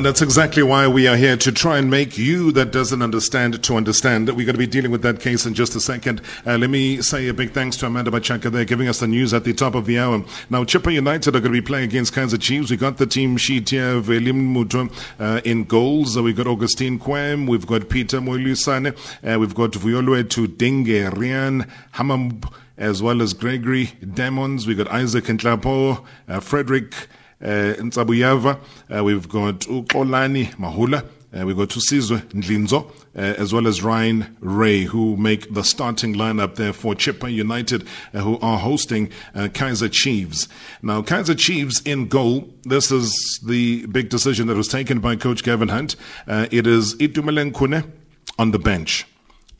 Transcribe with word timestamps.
And 0.00 0.06
that's 0.06 0.22
exactly 0.22 0.62
why 0.62 0.88
we 0.88 1.06
are 1.06 1.14
here 1.14 1.36
to 1.36 1.52
try 1.52 1.76
and 1.76 1.90
make 1.90 2.16
you 2.16 2.52
that 2.52 2.72
doesn't 2.72 3.02
understand 3.02 3.62
to 3.62 3.76
understand. 3.76 4.28
We're 4.28 4.46
going 4.46 4.54
to 4.54 4.58
be 4.58 4.66
dealing 4.66 4.90
with 4.90 5.02
that 5.02 5.20
case 5.20 5.44
in 5.44 5.52
just 5.52 5.76
a 5.76 5.80
second. 5.80 6.22
Uh, 6.46 6.56
let 6.56 6.70
me 6.70 7.02
say 7.02 7.28
a 7.28 7.34
big 7.34 7.50
thanks 7.50 7.76
to 7.76 7.86
Amanda 7.86 8.10
Bachaka 8.10 8.50
there 8.50 8.64
giving 8.64 8.88
us 8.88 9.00
the 9.00 9.06
news 9.06 9.34
at 9.34 9.44
the 9.44 9.52
top 9.52 9.74
of 9.74 9.84
the 9.84 9.98
hour. 9.98 10.24
Now, 10.48 10.64
Chippa 10.64 10.90
United 10.90 11.36
are 11.36 11.40
going 11.40 11.52
to 11.52 11.60
be 11.60 11.60
playing 11.60 11.84
against 11.84 12.14
Kaizer 12.14 12.40
Chiefs. 12.40 12.70
We 12.70 12.78
got 12.78 12.96
the 12.96 13.04
team 13.04 13.36
sheet 13.36 13.68
here, 13.68 14.00
Veli 14.00 14.32
Mothwa 14.32 14.90
uh, 15.18 15.42
in 15.44 15.64
goals. 15.64 16.18
We've 16.18 16.34
got 16.34 16.46
Augustine 16.46 16.98
Kwem. 16.98 17.46
We've 17.46 17.66
got 17.66 17.90
Peter 17.90 18.20
Moilusane. 18.20 18.96
Uh, 19.22 19.38
we've 19.38 19.54
got 19.54 19.72
Vuyolwe 19.72 20.30
to 20.30 20.48
Dinge, 20.48 21.10
Riaan 21.12 21.68
Hanamub, 21.96 22.50
as 22.78 23.02
well 23.02 23.20
as 23.20 23.34
Gregory 23.34 23.92
Damons. 24.00 24.66
We've 24.66 24.78
got 24.78 24.88
Isaac 24.88 25.24
Ntlapo, 25.24 26.02
uh, 26.26 26.40
Frederick 26.40 26.94
uh, 27.42 27.74
Nsabiyumva. 27.78 28.58
Uh, 28.94 29.04
we've 29.04 29.28
got 29.28 29.60
Ukolani 29.60 30.54
Mahula. 30.56 31.04
Uh, 31.32 31.46
we've 31.46 31.56
got 31.56 31.68
Tusizwe 31.68 32.20
Ndlinzo, 32.32 32.90
uh, 32.90 32.92
as 33.14 33.52
well 33.52 33.68
as 33.68 33.84
Ryan 33.84 34.36
Ray, 34.40 34.82
who 34.82 35.16
make 35.16 35.54
the 35.54 35.62
starting 35.62 36.14
lineup 36.16 36.56
there 36.56 36.72
for 36.72 36.94
Chippa 36.94 37.32
United, 37.32 37.86
uh, 38.12 38.18
who 38.18 38.36
are 38.40 38.58
hosting 38.58 39.10
Kaizer 39.34 39.92
Chiefs. 39.92 40.48
Now, 40.82 41.02
Kaizer 41.02 41.38
Chiefs 41.38 41.80
in 41.82 42.08
goal. 42.08 42.52
This 42.64 42.90
is 42.90 43.38
the 43.46 43.86
big 43.86 44.08
decision 44.08 44.48
that 44.48 44.56
was 44.56 44.66
taken 44.66 44.98
by 44.98 45.14
Coach 45.14 45.44
Gavin 45.44 45.68
Hunt. 45.68 45.94
It 46.26 46.66
is 46.66 46.96
Itumeleng 46.96 47.52
Khune 47.52 47.88
on 48.36 48.50
the 48.50 48.58
bench. 48.58 49.06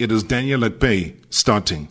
It 0.01 0.11
is 0.11 0.25
Daniel 0.25 0.63
Akpeyi 0.63 1.15
starting. 1.31 1.89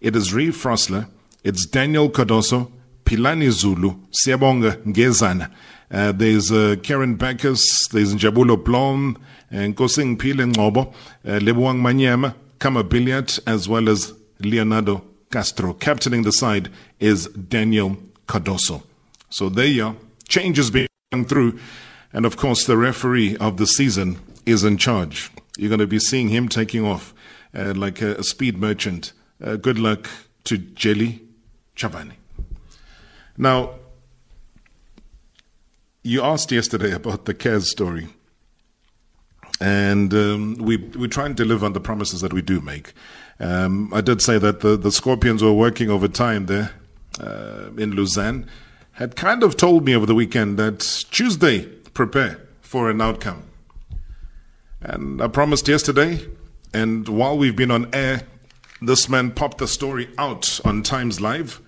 It 0.00 0.14
is 0.14 0.32
Reeve 0.32 0.54
Frosler. 0.54 1.08
It's 1.42 1.66
Daniel 1.66 2.10
Cardoso. 2.10 2.70
Philani 3.06 3.50
Zulu, 3.50 3.94
Siyabonga 4.10 4.82
Ngezana. 4.84 5.50
Uh, 5.88 6.10
there's 6.10 6.50
uh, 6.50 6.74
Kearyn 6.82 7.16
Baccus, 7.16 7.62
there's 7.92 8.12
Njabulo 8.12 8.62
Blom, 8.62 9.16
and 9.48 9.76
Nkosingiphile 9.76 10.52
Ngcobo, 10.52 10.88
uh, 10.88 11.38
Lebogang 11.38 11.80
Manyama, 11.80 12.34
Khama 12.58 12.82
Billiat, 12.82 13.38
as 13.46 13.68
well 13.68 13.88
as 13.88 14.12
Leonardo 14.40 15.04
Castro. 15.30 15.72
Captaining 15.74 16.22
the 16.22 16.32
side 16.32 16.68
is 16.98 17.28
Daniel 17.28 17.96
Cardoso. 18.26 18.82
So 19.30 19.48
there 19.48 19.66
you 19.66 19.86
are. 19.86 19.96
Changes 20.28 20.72
being 20.72 20.88
through. 21.26 21.60
And 22.12 22.26
of 22.26 22.36
course, 22.36 22.66
the 22.66 22.76
referee 22.76 23.36
of 23.36 23.56
the 23.56 23.68
season 23.68 24.18
is 24.44 24.64
in 24.64 24.78
charge. 24.78 25.30
You're 25.56 25.68
going 25.68 25.78
to 25.78 25.86
be 25.86 26.00
seeing 26.00 26.28
him 26.28 26.48
taking 26.48 26.84
off 26.84 27.14
uh, 27.54 27.72
like 27.76 28.02
a, 28.02 28.16
a, 28.16 28.24
speed 28.24 28.58
merchant. 28.58 29.12
Uh, 29.42 29.54
good 29.54 29.78
luck 29.78 30.08
to 30.44 30.58
Jelly 30.58 31.22
Chavani. 31.76 32.14
Now, 33.36 33.74
you 36.02 36.22
asked 36.22 36.52
yesterday 36.52 36.92
about 36.92 37.24
the 37.24 37.34
CAS 37.34 37.70
story. 37.70 38.08
And 39.60 40.12
um, 40.14 40.54
we, 40.54 40.76
we 40.76 41.08
try 41.08 41.26
and 41.26 41.34
deliver 41.34 41.66
on 41.66 41.72
the 41.72 41.80
promises 41.80 42.20
that 42.20 42.32
we 42.32 42.42
do 42.42 42.60
make. 42.60 42.92
Um, 43.40 43.92
I 43.92 44.00
did 44.02 44.22
say 44.22 44.38
that 44.38 44.60
the, 44.60 44.76
the 44.76 44.92
Scorpions 44.92 45.42
were 45.42 45.52
working 45.52 45.90
overtime 45.90 46.46
there 46.46 46.72
uh, 47.20 47.70
in 47.76 47.96
Lausanne. 47.96 48.48
Had 48.92 49.16
kind 49.16 49.42
of 49.42 49.56
told 49.56 49.84
me 49.84 49.94
over 49.94 50.06
the 50.06 50.14
weekend 50.14 50.58
that 50.58 50.80
Tuesday, 51.10 51.64
prepare 51.92 52.40
for 52.60 52.90
an 52.90 53.00
outcome. 53.00 53.42
And 54.80 55.20
I 55.22 55.28
promised 55.28 55.66
yesterday, 55.66 56.20
and 56.72 57.08
while 57.08 57.36
we've 57.36 57.56
been 57.56 57.70
on 57.70 57.88
air, 57.94 58.22
this 58.82 59.08
man 59.08 59.32
popped 59.32 59.58
the 59.58 59.66
story 59.66 60.08
out 60.18 60.60
on 60.64 60.82
Times 60.82 61.20
Live. 61.20 61.60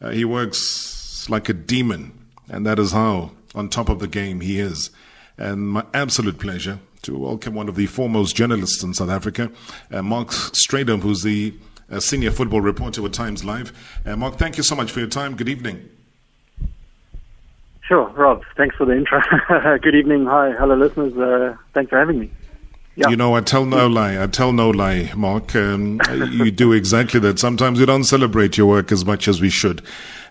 Uh, 0.00 0.10
he 0.10 0.24
works 0.24 0.99
like 1.28 1.48
a 1.48 1.52
demon. 1.52 2.12
And 2.48 2.64
that 2.66 2.78
is 2.78 2.92
how 2.92 3.32
on 3.54 3.68
top 3.68 3.88
of 3.88 3.98
the 3.98 4.08
game 4.08 4.40
he 4.40 4.58
is. 4.60 4.90
And 5.36 5.68
my 5.68 5.84
absolute 5.92 6.38
pleasure 6.38 6.78
to 7.02 7.18
welcome 7.18 7.54
one 7.54 7.68
of 7.68 7.76
the 7.76 7.86
foremost 7.86 8.36
journalists 8.36 8.82
in 8.82 8.94
South 8.94 9.10
Africa, 9.10 9.50
uh, 9.90 10.02
Marc 10.02 10.28
Strydom, 10.28 11.00
who's 11.00 11.22
the 11.22 11.54
uh, 11.90 11.98
senior 11.98 12.30
football 12.30 12.60
reporter 12.60 13.02
with 13.02 13.12
Times 13.12 13.44
Live. 13.44 13.72
Uh, 14.06 14.16
Mark, 14.16 14.36
thank 14.36 14.56
you 14.56 14.62
so 14.62 14.74
much 14.76 14.90
for 14.90 15.00
your 15.00 15.08
time. 15.08 15.34
Good 15.34 15.48
evening. 15.48 15.88
Sure, 17.82 18.08
Rob. 18.10 18.42
Thanks 18.56 18.76
for 18.76 18.86
the 18.86 18.96
intro. 18.96 19.20
Good 19.82 19.96
evening. 19.96 20.26
Hi, 20.26 20.52
hello, 20.52 20.76
listeners. 20.76 21.16
Uh, 21.16 21.56
thanks 21.74 21.90
for 21.90 21.98
having 21.98 22.20
me. 22.20 22.30
Yeah. 22.96 23.08
You 23.08 23.16
know, 23.16 23.34
I 23.34 23.40
tell 23.40 23.64
no 23.64 23.86
lie. 23.86 24.22
I 24.22 24.26
tell 24.26 24.52
no 24.52 24.70
lie, 24.70 25.12
Mark. 25.16 25.56
Um, 25.56 26.00
you 26.30 26.50
do 26.50 26.72
exactly 26.72 27.18
that. 27.20 27.38
Sometimes 27.38 27.80
we 27.80 27.86
don't 27.86 28.04
celebrate 28.04 28.56
your 28.56 28.66
work 28.66 28.92
as 28.92 29.04
much 29.04 29.26
as 29.26 29.40
we 29.40 29.48
should. 29.48 29.82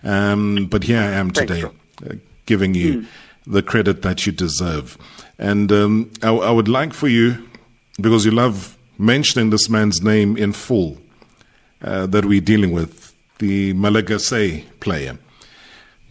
Um, 0.02 0.66
but 0.66 0.84
here 0.84 0.98
I 0.98 1.12
am 1.12 1.30
today, 1.30 1.62
uh, 1.62 2.14
giving 2.46 2.74
you 2.74 3.00
mm. 3.00 3.06
the 3.46 3.62
credit 3.62 4.02
that 4.02 4.26
you 4.26 4.32
deserve. 4.32 4.96
And 5.38 5.70
um, 5.72 6.10
I, 6.22 6.28
I, 6.30 6.50
would 6.50 6.68
like 6.68 6.92
for 6.92 7.08
you, 7.08 7.48
because 8.00 8.24
you 8.24 8.30
love 8.30 8.76
mentioning 8.98 9.50
this 9.50 9.68
man's 9.68 10.02
name 10.02 10.36
in 10.36 10.52
full, 10.52 10.98
uh, 11.82 12.06
that 12.06 12.24
we're 12.24 12.40
dealing 12.40 12.72
with, 12.72 13.14
the 13.38 13.72
Malagasy 13.74 14.64
player. 14.80 15.18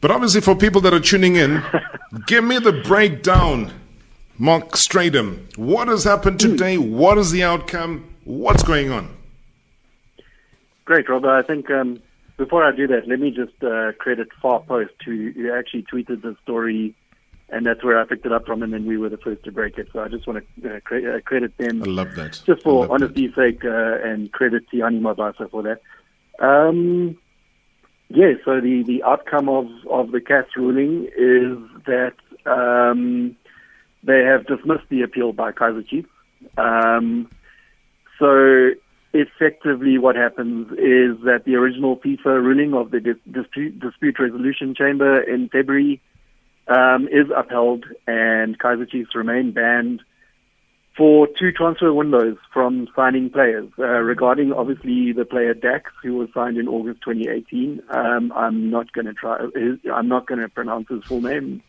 But 0.01 0.11
obviously, 0.11 0.41
for 0.41 0.55
people 0.55 0.81
that 0.81 0.93
are 0.93 0.99
tuning 0.99 1.35
in, 1.35 1.63
give 2.27 2.43
me 2.43 2.59
the 2.59 2.71
breakdown 2.71 3.71
Marc 4.37 4.71
Strydom, 4.71 5.57
what 5.57 5.89
has 5.89 6.05
happened 6.05 6.41
hmm. 6.41 6.51
today? 6.51 6.77
What 6.77 7.17
is 7.17 7.31
the 7.31 7.43
outcome? 7.43 8.09
What's 8.23 8.63
going 8.63 8.89
on? 8.89 9.15
Great, 10.85 11.09
Robert. 11.09 11.29
I 11.29 11.41
think 11.41 11.69
um, 11.69 12.01
before 12.39 12.63
I 12.63 12.73
do 12.75 12.87
that, 12.87 13.07
let 13.07 13.19
me 13.19 13.31
just 13.31 13.61
uh, 13.61 13.91
credit 13.99 14.29
Far 14.41 14.61
Post, 14.61 14.93
who 15.05 15.51
actually 15.53 15.83
tweeted 15.83 16.21
the 16.21 16.35
story, 16.41 16.95
and 17.49 17.65
that's 17.65 17.83
where 17.83 17.99
I 17.99 18.05
picked 18.05 18.25
it 18.25 18.31
up 18.31 18.45
from, 18.45 18.63
and 18.63 18.73
then 18.73 18.85
we 18.85 18.97
were 18.97 19.09
the 19.09 19.17
first 19.17 19.43
to 19.43 19.51
break 19.51 19.77
it. 19.77 19.89
So 19.91 19.99
I 19.99 20.07
just 20.07 20.25
want 20.25 20.45
to 20.63 20.77
uh, 20.77 20.79
cre- 20.79 21.15
uh, 21.15 21.19
credit 21.19 21.57
them. 21.57 21.83
I 21.83 21.85
love 21.85 22.15
that. 22.15 22.41
Just 22.45 22.63
for 22.63 22.87
honesty's 22.87 23.35
sake, 23.35 23.65
uh, 23.65 23.97
and 24.03 24.31
credit 24.31 24.63
Tiani 24.71 25.01
Mabasa 25.01 25.51
for 25.51 25.63
that. 25.63 25.81
Um, 26.43 27.17
yeah, 28.07 28.31
so 28.45 28.61
the, 28.61 28.83
the 28.87 29.03
outcome 29.03 29.49
of, 29.49 29.67
of 29.91 30.11
the 30.11 30.21
CAS 30.21 30.45
ruling 30.55 31.09
is 31.15 31.57
that 31.85 32.15
um, 32.45 33.35
they 34.01 34.21
have 34.21 34.47
dismissed 34.47 34.87
the 34.89 35.01
appeal 35.01 35.33
by 35.33 35.51
Kaizer 35.51 35.85
Chiefs. 35.85 36.09
Um, 36.57 37.29
so 38.17 38.71
effectively 39.13 39.97
what 39.97 40.15
happens 40.15 40.71
is 40.71 41.23
that 41.25 41.43
the 41.45 41.55
original 41.55 41.97
FIFA 41.97 42.43
ruling 42.43 42.73
of 42.73 42.91
the 42.91 42.99
dispute, 42.99 44.19
resolution 44.19 44.75
chamber 44.75 45.21
in 45.21 45.49
February 45.49 46.01
um, 46.67 47.07
is 47.07 47.27
upheld 47.35 47.85
and 48.07 48.59
Kaizer 48.59 48.89
Chiefs 48.89 49.15
remain 49.15 49.51
banned 49.51 50.01
for 50.95 51.27
two 51.39 51.51
transfer 51.51 51.93
windows 51.93 52.37
from 52.53 52.87
signing 52.95 53.29
players. 53.29 53.69
Uh, 53.79 53.83
regarding 53.83 54.51
obviously 54.51 55.13
the 55.13 55.23
player 55.23 55.53
Dax, 55.53 55.91
who 56.03 56.15
was 56.15 56.27
signed 56.33 56.57
in 56.57 56.67
August 56.67 57.01
2018, 57.03 57.81
um, 57.89 58.33
I'm 58.35 58.69
not 58.69 58.91
going 58.91 59.05
to 59.05 59.13
try. 59.13 59.39
I'm 59.93 60.09
not 60.09 60.27
going 60.27 60.41
to 60.41 60.49
pronounce 60.49 60.89
his 60.89 61.03
full 61.05 61.21
name 61.21 61.63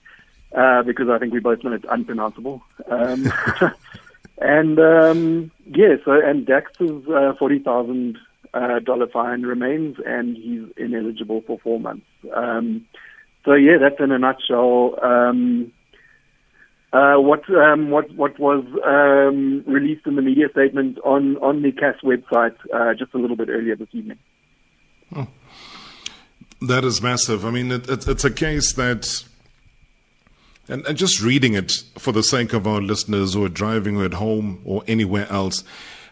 uh, 0.52 0.82
because 0.82 1.08
I 1.08 1.18
think 1.18 1.32
we 1.32 1.38
both 1.38 1.62
know 1.62 1.72
it's 1.72 1.84
unpronounceable. 1.88 2.60
Um, 2.90 3.32
and 4.40 4.78
um, 4.78 5.50
yeah, 5.66 5.96
so 6.04 6.12
and 6.12 6.46
Dax's 6.46 7.06
uh, 7.08 7.34
forty 7.38 7.58
thousand 7.58 8.18
uh, 8.54 8.80
dollar 8.80 9.06
fine 9.06 9.42
remains, 9.42 9.96
and 10.04 10.36
he's 10.36 10.68
ineligible 10.76 11.42
for 11.46 11.58
four 11.60 11.78
months. 11.78 12.06
Um, 12.34 12.86
so 13.44 13.54
yeah, 13.54 13.78
that's 13.80 14.00
in 14.00 14.10
a 14.10 14.18
nutshell. 14.18 14.96
Um, 15.02 15.72
uh, 16.92 17.16
what 17.16 17.48
um, 17.50 17.90
what 17.90 18.10
what 18.16 18.38
was 18.38 18.64
um, 18.84 19.62
released 19.66 20.06
in 20.06 20.16
the 20.16 20.22
media 20.22 20.48
statement 20.50 20.98
on 21.04 21.36
on 21.36 21.62
the 21.62 21.70
CAS 21.72 21.96
website 22.02 22.56
uh, 22.74 22.94
just 22.94 23.14
a 23.14 23.18
little 23.18 23.36
bit 23.36 23.48
earlier 23.48 23.76
this 23.76 23.88
evening. 23.92 24.18
Oh. 25.14 25.28
That 26.62 26.84
is 26.84 27.00
massive. 27.00 27.44
I 27.44 27.50
mean, 27.50 27.72
it, 27.72 27.88
it, 27.88 28.06
it's 28.06 28.24
a 28.24 28.30
case 28.30 28.74
that 28.74 29.24
and, 30.68 30.86
and 30.86 30.96
just 30.96 31.20
reading 31.20 31.54
it 31.54 31.72
for 31.98 32.12
the 32.12 32.22
sake 32.22 32.52
of 32.52 32.66
our 32.66 32.80
listeners 32.80 33.34
who 33.34 33.44
are 33.44 33.48
driving 33.48 33.96
or 33.96 34.04
at 34.04 34.14
home 34.14 34.60
or 34.64 34.82
anywhere 34.86 35.26
else, 35.30 35.64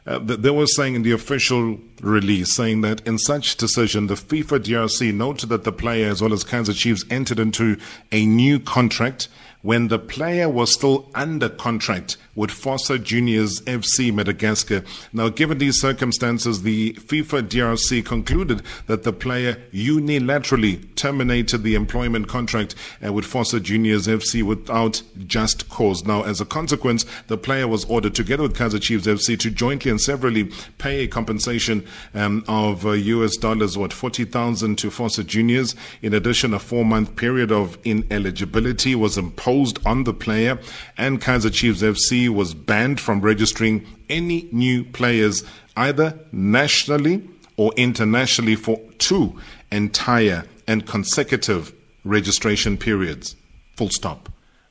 uh, 0.06 0.18
they 0.18 0.50
were 0.50 0.66
saying 0.66 0.94
in 0.94 1.02
the 1.02 1.12
official 1.12 1.78
release, 2.00 2.56
saying 2.56 2.80
that 2.80 3.06
in 3.06 3.18
such 3.18 3.56
decision, 3.56 4.06
the 4.06 4.14
FIFA 4.14 4.60
DRC 4.60 5.12
noted 5.12 5.50
that 5.50 5.64
the 5.64 5.72
player 5.72 6.08
as 6.08 6.22
well 6.22 6.32
as 6.32 6.44
Kaizer 6.44 6.74
Chiefs 6.74 7.04
entered 7.10 7.38
into 7.38 7.76
a 8.10 8.24
new 8.24 8.58
contract 8.58 9.28
when 9.60 9.88
the 9.88 9.98
player 9.98 10.48
was 10.48 10.72
still 10.72 11.10
under 11.14 11.48
contract 11.48 12.16
with 12.38 12.52
Fossa 12.52 13.00
Juniors 13.00 13.60
FC 13.62 14.14
Madagascar. 14.14 14.84
Now, 15.12 15.28
given 15.28 15.58
these 15.58 15.80
circumstances, 15.80 16.62
the 16.62 16.92
FIFA 16.92 17.48
DRC 17.48 18.06
concluded 18.06 18.62
that 18.86 19.02
the 19.02 19.12
player 19.12 19.56
unilaterally 19.72 20.94
terminated 20.94 21.64
the 21.64 21.74
employment 21.74 22.28
contract 22.28 22.76
uh, 23.04 23.12
with 23.12 23.24
Fossa 23.24 23.58
Juniors 23.58 24.06
FC 24.06 24.44
without 24.44 25.02
just 25.26 25.68
cause. 25.68 26.04
Now, 26.04 26.22
as 26.22 26.40
a 26.40 26.44
consequence, 26.44 27.04
the 27.26 27.36
player 27.36 27.66
was 27.66 27.84
ordered 27.86 28.14
together 28.14 28.44
with 28.44 28.56
Kaizer 28.56 28.80
Chiefs 28.80 29.08
FC 29.08 29.36
to 29.40 29.50
jointly 29.50 29.90
and 29.90 30.00
severally 30.00 30.44
pay 30.78 31.02
a 31.02 31.08
compensation 31.08 31.84
um, 32.14 32.44
of 32.46 32.86
uh, 32.86 32.90
US 32.90 33.36
dollars, 33.36 33.76
what, 33.76 33.92
40,000 33.92 34.78
to 34.78 34.90
Fossa 34.92 35.24
Juniors. 35.24 35.74
In 36.02 36.14
addition, 36.14 36.54
a 36.54 36.60
four 36.60 36.84
month 36.84 37.16
period 37.16 37.50
of 37.50 37.78
ineligibility 37.82 38.94
was 38.94 39.18
imposed 39.18 39.84
on 39.84 40.04
the 40.04 40.14
player, 40.14 40.60
and 40.96 41.20
Kaizer 41.20 41.52
Chiefs 41.52 41.82
FC 41.82 42.27
was 42.28 42.54
banned 42.54 43.00
from 43.00 43.20
registering 43.20 43.86
any 44.08 44.48
new 44.52 44.84
players 44.84 45.44
either 45.76 46.18
nationally 46.32 47.28
or 47.56 47.72
internationally 47.76 48.56
for 48.56 48.80
two 48.98 49.38
entire 49.70 50.44
and 50.66 50.86
consecutive 50.86 51.72
registration 52.04 52.76
periods. 52.76 53.36
Full 53.76 53.90
stop. 53.90 54.28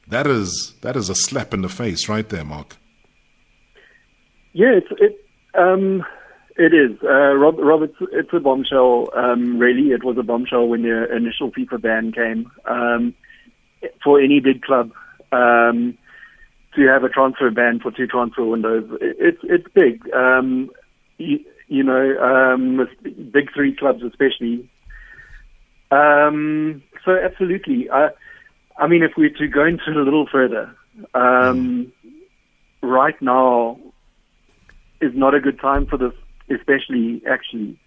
That 0.07 0.27
is 0.27 0.73
that 0.81 0.95
is 0.95 1.09
a 1.09 1.15
slap 1.15 1.53
in 1.53 1.61
the 1.61 1.69
face, 1.69 2.07
right 2.07 2.27
there, 2.27 2.45
Mark. 2.45 2.77
Yeah, 4.53 4.73
it's, 4.77 4.87
it 4.99 5.25
um, 5.53 6.05
it 6.57 6.73
is, 6.73 6.97
uh, 7.03 7.35
Rob, 7.35 7.59
Rob 7.59 7.83
it's, 7.83 7.95
it's, 8.11 8.33
a 8.33 8.39
bombshell. 8.39 9.09
Um, 9.15 9.59
really, 9.59 9.91
it 9.91 10.03
was 10.03 10.17
a 10.17 10.23
bombshell 10.23 10.67
when 10.67 10.81
the 10.81 11.13
initial 11.15 11.51
FIFA 11.51 11.81
ban 11.81 12.11
came 12.11 12.51
um, 12.65 13.13
for 14.03 14.19
any 14.19 14.39
big 14.39 14.63
club 14.63 14.91
um, 15.31 15.97
to 16.77 16.87
have 16.87 17.03
a 17.03 17.09
transfer 17.09 17.49
ban 17.49 17.79
for 17.79 17.91
two 17.91 18.07
transfer 18.07 18.45
windows. 18.45 18.85
It's 19.01 19.39
it's 19.43 19.67
big. 19.73 20.01
Um, 20.13 20.69
you, 21.17 21.39
you 21.67 21.83
know, 21.83 22.17
um, 22.19 22.87
big 23.33 23.51
three 23.53 23.75
clubs 23.75 24.03
especially. 24.03 24.69
Um, 25.91 26.83
so 27.03 27.17
absolutely. 27.17 27.89
I, 27.89 28.09
I 28.77 28.87
mean, 28.87 29.03
if 29.03 29.11
we're 29.17 29.29
to 29.29 29.47
go 29.47 29.65
into 29.65 29.89
it 29.89 29.97
a 29.97 30.03
little 30.03 30.27
further, 30.31 30.73
um, 31.13 31.91
right 32.81 33.19
now 33.21 33.79
is 35.01 35.11
not 35.15 35.33
a 35.33 35.39
good 35.39 35.59
time 35.59 35.87
for 35.87 35.97
this, 35.97 36.13
especially 36.49 37.21
actually, 37.29 37.79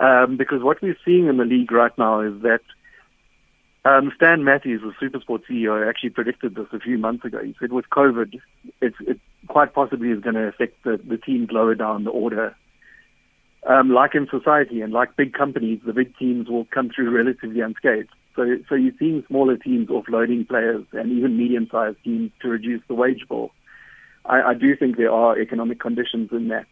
um, 0.00 0.36
because 0.36 0.62
what 0.62 0.80
we're 0.82 0.96
seeing 1.04 1.26
in 1.26 1.36
the 1.36 1.44
league 1.44 1.70
right 1.70 1.96
now 1.98 2.20
is 2.20 2.40
that 2.42 2.60
um, 3.84 4.12
Stan 4.16 4.44
Matthews, 4.44 4.82
the 4.82 5.06
Supersport 5.06 5.42
CEO, 5.50 5.88
actually 5.88 6.10
predicted 6.10 6.54
this 6.54 6.66
a 6.72 6.80
few 6.80 6.98
months 6.98 7.24
ago. 7.24 7.42
He 7.42 7.54
said 7.60 7.72
with 7.72 7.88
COVID, 7.90 8.40
it's, 8.80 8.96
it 9.00 9.20
quite 9.48 9.74
possibly 9.74 10.10
is 10.10 10.20
going 10.20 10.36
to 10.36 10.48
affect 10.48 10.82
the, 10.84 10.98
the 11.08 11.18
teams 11.18 11.48
lower 11.50 11.74
down 11.74 12.04
the 12.04 12.10
order 12.10 12.54
um, 13.66 13.90
like 13.90 14.14
in 14.14 14.28
society 14.30 14.80
and 14.80 14.92
like 14.92 15.16
big 15.16 15.32
companies, 15.32 15.80
the 15.86 15.92
big 15.92 16.16
teams 16.16 16.48
will 16.48 16.66
come 16.66 16.90
through 16.94 17.10
relatively 17.10 17.60
unscathed. 17.60 18.10
So, 18.36 18.56
so 18.68 18.74
you're 18.74 18.92
seeing 18.98 19.24
smaller 19.28 19.56
teams 19.56 19.88
offloading 19.88 20.46
players 20.46 20.84
and 20.92 21.12
even 21.12 21.36
medium-sized 21.36 22.02
teams 22.04 22.32
to 22.42 22.48
reduce 22.48 22.82
the 22.88 22.94
wage 22.94 23.24
bill. 23.28 23.52
I, 24.26 24.42
I 24.42 24.54
do 24.54 24.76
think 24.76 24.96
there 24.96 25.12
are 25.12 25.38
economic 25.38 25.80
conditions 25.80 26.30
in 26.32 26.48
that. 26.48 26.66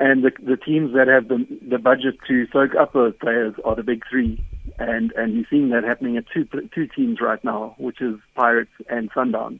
And 0.00 0.24
the, 0.24 0.30
the 0.40 0.56
teams 0.56 0.94
that 0.94 1.08
have 1.08 1.28
the, 1.28 1.44
the 1.68 1.78
budget 1.78 2.16
to 2.28 2.46
soak 2.52 2.74
up 2.76 2.92
those 2.92 3.14
players 3.20 3.54
are 3.64 3.74
the 3.74 3.82
big 3.82 4.04
three. 4.08 4.44
And, 4.78 5.12
and 5.16 5.34
you're 5.34 5.46
seeing 5.50 5.70
that 5.70 5.82
happening 5.82 6.16
at 6.16 6.24
two, 6.32 6.46
two 6.72 6.86
teams 6.86 7.20
right 7.20 7.42
now, 7.42 7.74
which 7.78 8.00
is 8.00 8.14
Pirates 8.36 8.70
and 8.88 9.10
Sundowns. 9.12 9.58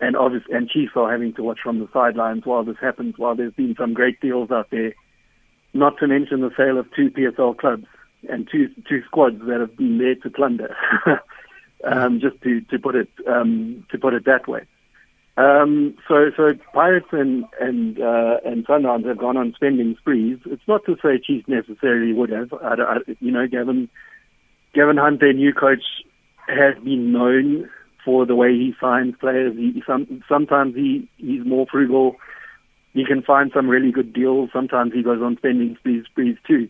And 0.00 0.16
obviously, 0.16 0.54
and 0.54 0.68
Chiefs 0.68 0.92
are 0.96 1.10
having 1.10 1.34
to 1.34 1.42
watch 1.42 1.58
from 1.62 1.78
the 1.78 1.88
sidelines 1.92 2.44
while 2.44 2.64
this 2.64 2.76
happens, 2.80 3.14
while 3.18 3.34
there's 3.34 3.52
been 3.52 3.76
some 3.78 3.94
great 3.94 4.20
deals 4.20 4.50
out 4.50 4.70
there 4.70 4.94
not 5.74 5.98
to 5.98 6.06
mention 6.06 6.40
the 6.40 6.52
sale 6.56 6.78
of 6.78 6.86
two 6.94 7.10
PSL 7.10 7.58
clubs 7.58 7.86
and 8.30 8.48
two 8.50 8.68
two 8.88 9.02
squads 9.04 9.40
that 9.46 9.60
have 9.60 9.76
been 9.76 9.98
there 9.98 10.14
to 10.14 10.30
plunder. 10.30 10.74
um, 11.84 12.20
just 12.20 12.40
to 12.42 12.60
to 12.62 12.78
put 12.78 12.94
it 12.94 13.08
um, 13.26 13.84
to 13.90 13.98
put 13.98 14.14
it 14.14 14.24
that 14.24 14.48
way. 14.48 14.62
Um, 15.36 15.96
so 16.06 16.30
so 16.36 16.52
Pirates 16.72 17.08
and 17.12 17.44
and 17.60 18.00
uh, 18.00 18.36
and 18.44 18.66
Sundowns 18.66 19.06
have 19.06 19.18
gone 19.18 19.36
on 19.36 19.52
spending 19.54 19.96
sprees. 19.98 20.38
It's 20.46 20.62
not 20.68 20.84
to 20.86 20.96
say 21.02 21.18
Chiefs 21.18 21.48
necessarily 21.48 22.12
would 22.12 22.30
have. 22.30 22.52
I, 22.52 22.74
I, 22.80 22.96
you 23.20 23.32
know, 23.32 23.46
Gavin 23.48 23.88
Gavin 24.74 24.96
Hunt, 24.96 25.20
their 25.20 25.32
new 25.32 25.52
coach, 25.52 25.82
has 26.46 26.74
been 26.84 27.12
known 27.12 27.68
for 28.04 28.26
the 28.26 28.36
way 28.36 28.52
he 28.52 28.74
signs 28.80 29.14
players. 29.18 29.56
He, 29.56 29.82
some, 29.86 30.22
sometimes 30.28 30.76
he 30.76 31.08
he's 31.16 31.44
more 31.44 31.66
frugal 31.70 32.16
he 32.94 33.04
can 33.04 33.22
find 33.22 33.50
some 33.52 33.68
really 33.68 33.90
good 33.90 34.12
deals. 34.12 34.50
Sometimes 34.52 34.92
he 34.94 35.02
goes 35.02 35.20
on 35.20 35.36
spending 35.36 35.76
sprees, 35.80 36.04
sprees 36.06 36.36
too. 36.46 36.68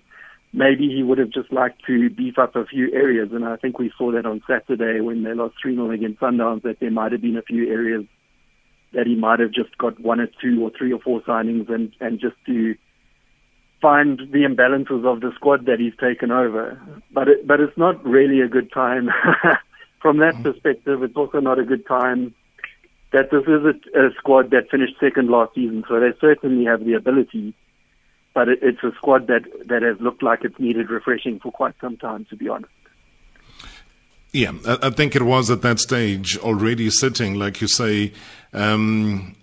Maybe 0.54 0.88
he 0.88 1.02
would 1.02 1.18
have 1.18 1.30
just 1.30 1.52
liked 1.52 1.84
to 1.86 2.08
beef 2.10 2.38
up 2.38 2.56
a 2.56 2.64
few 2.64 2.90
areas, 2.92 3.28
and 3.32 3.44
I 3.44 3.56
think 3.56 3.78
we 3.78 3.92
saw 3.98 4.10
that 4.12 4.24
on 4.24 4.42
Saturday 4.48 5.00
when 5.00 5.22
they 5.22 5.34
lost 5.34 5.56
3 5.60 5.74
0 5.74 5.90
against 5.90 6.20
Sundowns, 6.20 6.62
that 6.62 6.80
there 6.80 6.90
might 6.90 7.12
have 7.12 7.20
been 7.20 7.36
a 7.36 7.42
few 7.42 7.70
areas 7.70 8.04
that 8.94 9.06
he 9.06 9.14
might 9.14 9.40
have 9.40 9.50
just 9.50 9.76
got 9.78 9.98
one 10.00 10.20
or 10.20 10.28
two 10.40 10.62
or 10.62 10.70
three 10.76 10.92
or 10.92 11.00
four 11.00 11.20
signings 11.22 11.68
and, 11.72 11.92
and 12.00 12.20
just 12.20 12.36
to 12.46 12.74
find 13.80 14.18
the 14.18 14.44
imbalances 14.48 15.04
of 15.04 15.20
the 15.20 15.30
squad 15.34 15.66
that 15.66 15.78
he's 15.78 15.92
taken 16.00 16.30
over. 16.30 16.80
But 17.12 17.28
it, 17.28 17.46
but 17.46 17.60
it's 17.60 17.76
not 17.76 18.02
really 18.04 18.40
a 18.40 18.48
good 18.48 18.72
time 18.72 19.10
from 20.00 20.18
that 20.18 20.34
mm-hmm. 20.34 20.42
perspective. 20.42 21.02
It's 21.02 21.16
also 21.16 21.40
not 21.40 21.58
a 21.58 21.64
good 21.64 21.86
time 21.86 22.34
that 23.12 23.30
this 23.30 23.42
is 23.42 23.62
a, 23.64 24.06
a, 24.06 24.10
squad 24.18 24.50
that 24.50 24.70
finished 24.70 24.94
second 24.98 25.28
last 25.30 25.54
season, 25.54 25.84
so 25.88 26.00
they 26.00 26.12
certainly 26.20 26.64
have 26.64 26.84
the 26.84 26.94
ability. 26.94 27.54
But 28.34 28.48
it, 28.48 28.58
it's 28.62 28.82
a 28.82 28.90
squad 28.96 29.28
that, 29.28 29.42
that 29.66 29.82
has 29.82 30.00
looked 30.00 30.22
like 30.22 30.40
it's 30.42 30.58
needed 30.58 30.90
refreshing 30.90 31.38
for 31.38 31.52
quite 31.52 31.74
some 31.80 31.96
time, 31.96 32.26
to 32.30 32.36
be 32.36 32.48
honest. 32.48 32.72
Yeah, 34.34 34.50
I 34.66 34.90
think 34.90 35.14
it 35.14 35.22
was 35.22 35.48
at 35.48 35.62
that 35.62 35.78
stage 35.78 36.36
already 36.38 36.90
sitting, 36.90 37.34
like 37.34 37.60
you 37.60 37.68
say, 37.68 38.12
um, 38.52 39.36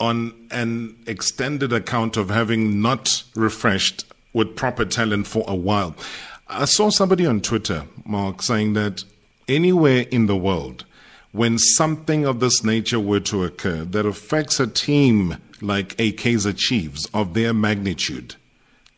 on 0.00 0.32
an 0.50 0.96
extended 1.06 1.74
account 1.74 2.16
of 2.16 2.30
having 2.30 2.80
not 2.80 3.22
refreshed 3.36 4.06
with 4.32 4.56
proper 4.56 4.86
talent 4.86 5.26
for 5.26 5.44
a 5.46 5.54
while. 5.54 5.94
I 6.48 6.64
saw 6.64 6.88
somebody 6.88 7.26
on 7.26 7.42
Twitter, 7.42 7.84
Mark, 8.06 8.40
saying 8.40 8.72
that 8.72 9.04
anywhere 9.46 10.06
in 10.10 10.24
the 10.24 10.36
world, 10.36 10.86
when 11.32 11.58
something 11.58 12.24
of 12.24 12.40
this 12.40 12.64
nature 12.64 13.00
were 13.00 13.20
to 13.20 13.44
occur 13.44 13.84
that 13.84 14.06
affects 14.06 14.58
a 14.58 14.66
team 14.66 15.36
like 15.60 15.94
a 15.98 16.12
Kaizer 16.12 16.56
Chiefs 16.56 17.06
of 17.12 17.34
their 17.34 17.52
magnitude, 17.52 18.36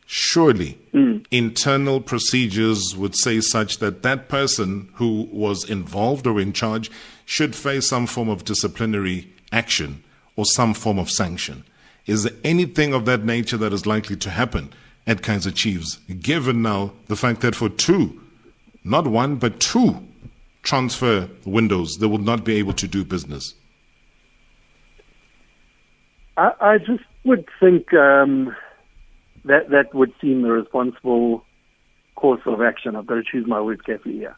surely 0.07 0.79
mm. 0.93 1.23
internal 1.31 1.99
procedures 1.99 2.95
would 2.97 3.15
say 3.15 3.41
such 3.41 3.77
that 3.79 4.01
that 4.03 4.29
person 4.29 4.89
who 4.93 5.27
was 5.31 5.69
involved 5.69 6.25
or 6.25 6.39
in 6.39 6.53
charge 6.53 6.89
should 7.25 7.53
face 7.53 7.89
some 7.89 8.07
form 8.07 8.29
of 8.29 8.45
disciplinary 8.45 9.29
action 9.51 10.01
or 10.37 10.45
some 10.45 10.73
form 10.73 10.97
of 10.97 11.09
sanction. 11.09 11.63
Is 12.05 12.23
there 12.23 12.33
anything 12.45 12.93
of 12.93 13.03
that 13.05 13.25
nature 13.25 13.57
that 13.57 13.73
is 13.73 13.85
likely 13.85 14.15
to 14.15 14.29
happen 14.29 14.73
at 15.05 15.21
Kaizer 15.21 15.53
Chiefs, 15.53 15.97
given 16.21 16.61
now 16.61 16.93
the 17.07 17.17
fact 17.17 17.41
that 17.41 17.53
for 17.53 17.67
two, 17.67 18.21
not 18.85 19.07
one, 19.07 19.35
but 19.35 19.59
two 19.59 20.07
transfer 20.63 21.29
windows, 21.43 21.97
they 21.99 22.07
will 22.07 22.17
not 22.17 22.45
be 22.45 22.55
able 22.55 22.73
to 22.73 22.87
do 22.87 23.03
business? 23.03 23.55
I, 26.37 26.51
I 26.61 26.77
just 26.77 27.03
would 27.25 27.45
think 27.59 27.93
um, 27.93 28.55
that 29.47 29.69
that 29.69 29.93
would 29.93 30.13
seem 30.21 30.41
the 30.41 30.51
responsible 30.51 31.43
course 32.15 32.41
of 32.45 32.61
action. 32.61 32.95
I've 32.95 33.07
got 33.07 33.15
to 33.15 33.23
choose 33.23 33.45
my 33.47 33.61
words 33.61 33.81
carefully 33.81 34.15
here. 34.15 34.35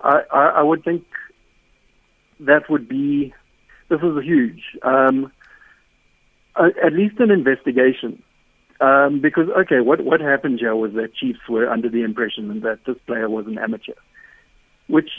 I, 0.00 0.20
I, 0.32 0.44
I 0.56 0.62
would 0.62 0.84
think 0.84 1.04
that 2.40 2.68
would 2.68 2.88
be 2.88 3.34
this 3.88 4.00
is 4.00 4.24
huge. 4.24 4.62
Um, 4.82 5.32
at 6.56 6.92
least 6.92 7.18
an 7.18 7.30
investigation. 7.30 8.22
Um, 8.80 9.20
because 9.20 9.48
okay, 9.56 9.80
what 9.80 10.04
what 10.04 10.20
happened 10.20 10.58
here 10.58 10.74
was 10.74 10.92
that 10.94 11.14
Chiefs 11.14 11.38
were 11.48 11.70
under 11.70 11.88
the 11.88 12.02
impression 12.02 12.60
that 12.62 12.80
this 12.84 12.96
player 13.06 13.30
was 13.30 13.46
an 13.46 13.58
amateur, 13.58 13.94
which 14.88 15.10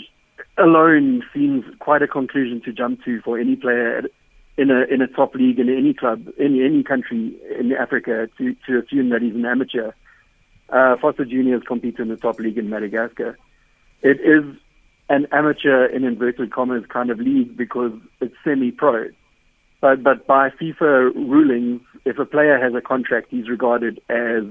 alone 0.57 1.23
seems 1.33 1.63
quite 1.79 2.01
a 2.01 2.07
conclusion 2.07 2.61
to 2.65 2.73
jump 2.73 3.03
to 3.05 3.21
for 3.21 3.39
any 3.39 3.55
player 3.55 4.01
in 4.57 4.69
a 4.69 4.81
in 4.83 5.01
a 5.01 5.07
top 5.07 5.35
league 5.35 5.59
in 5.59 5.69
any 5.69 5.93
club 5.93 6.27
in 6.37 6.63
any 6.63 6.83
country 6.83 7.35
in 7.59 7.73
Africa 7.73 8.29
to 8.37 8.55
to 8.67 8.79
assume 8.79 9.09
that 9.09 9.21
he's 9.21 9.35
an 9.35 9.45
amateur. 9.45 9.91
Uh, 10.69 10.95
Fossa 10.97 11.25
Juniors 11.25 11.63
compete 11.67 11.99
in 11.99 12.07
the 12.07 12.17
top 12.17 12.39
league 12.39 12.57
in 12.57 12.69
Madagascar. 12.69 13.37
It 14.01 14.19
is 14.21 14.43
an 15.09 15.27
amateur 15.31 15.85
in 15.85 16.03
inverted 16.03 16.51
commas 16.51 16.83
kind 16.89 17.09
of 17.09 17.19
league 17.19 17.55
because 17.57 17.91
it's 18.21 18.35
semi-pro. 18.43 19.09
But 19.81 20.03
but 20.03 20.25
by 20.27 20.49
FIFA 20.49 21.13
rulings, 21.15 21.81
if 22.05 22.17
a 22.19 22.25
player 22.25 22.57
has 22.57 22.73
a 22.73 22.81
contract, 22.81 23.27
he's 23.29 23.49
regarded 23.49 24.01
as 24.09 24.43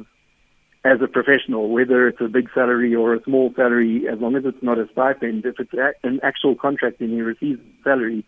as 0.85 1.01
a 1.01 1.07
professional, 1.07 1.69
whether 1.69 2.09
it's 2.09 2.21
a 2.21 2.29
big 2.29 2.51
salary 2.53 2.95
or 2.95 3.15
a 3.15 3.23
small 3.23 3.53
salary, 3.55 4.09
as 4.09 4.19
long 4.19 4.35
as 4.35 4.45
it's 4.45 4.63
not 4.63 4.79
a 4.79 4.89
stipend, 4.91 5.47
if 5.47 5.61
it's 5.61 5.73
an 6.03 6.19
actual 6.25 6.57
contract 6.57 7.01
and 7.01 7.11
he 7.11 7.21
receives 7.21 7.61
salary, 7.85 8.25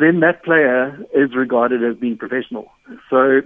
then 0.00 0.20
that 0.20 0.42
player 0.42 0.98
is 1.14 1.34
regarded 1.34 1.84
as 1.84 1.96
being 1.96 2.16
professional. 2.16 2.72
So 3.08 3.42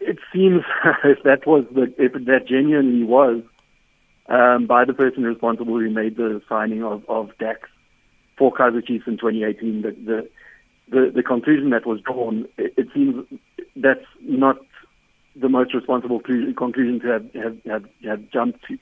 it 0.00 0.18
seems 0.32 0.62
if 1.04 1.22
that 1.24 1.46
was 1.46 1.64
the 1.72 1.92
if 1.98 2.12
that 2.12 2.46
genuinely 2.48 3.04
was 3.04 3.42
um, 4.28 4.66
by 4.66 4.84
the 4.84 4.94
person 4.94 5.24
responsible 5.24 5.78
who 5.78 5.90
made 5.90 6.16
the 6.16 6.40
signing 6.48 6.82
of, 6.82 7.04
of 7.08 7.30
Dax 7.38 7.68
for 8.38 8.52
Kaizer 8.52 8.86
Chiefs 8.86 9.04
in 9.06 9.18
2018, 9.18 9.82
the, 9.82 9.90
the 9.90 10.28
the 10.88 11.12
the 11.14 11.22
conclusion 11.22 11.70
that 11.70 11.86
was 11.86 12.00
drawn, 12.00 12.46
it, 12.58 12.74
it 12.76 12.88
seems 12.94 13.26
that's 13.76 14.04
not 14.20 14.56
the 15.34 15.48
most 15.48 15.74
responsible 15.74 16.20
conclusion 16.20 17.00
to 17.00 17.06
have, 17.06 17.32
have, 17.34 17.56
have, 17.64 17.84
have 18.04 18.30
jumped 18.30 18.60
to. 18.66 18.78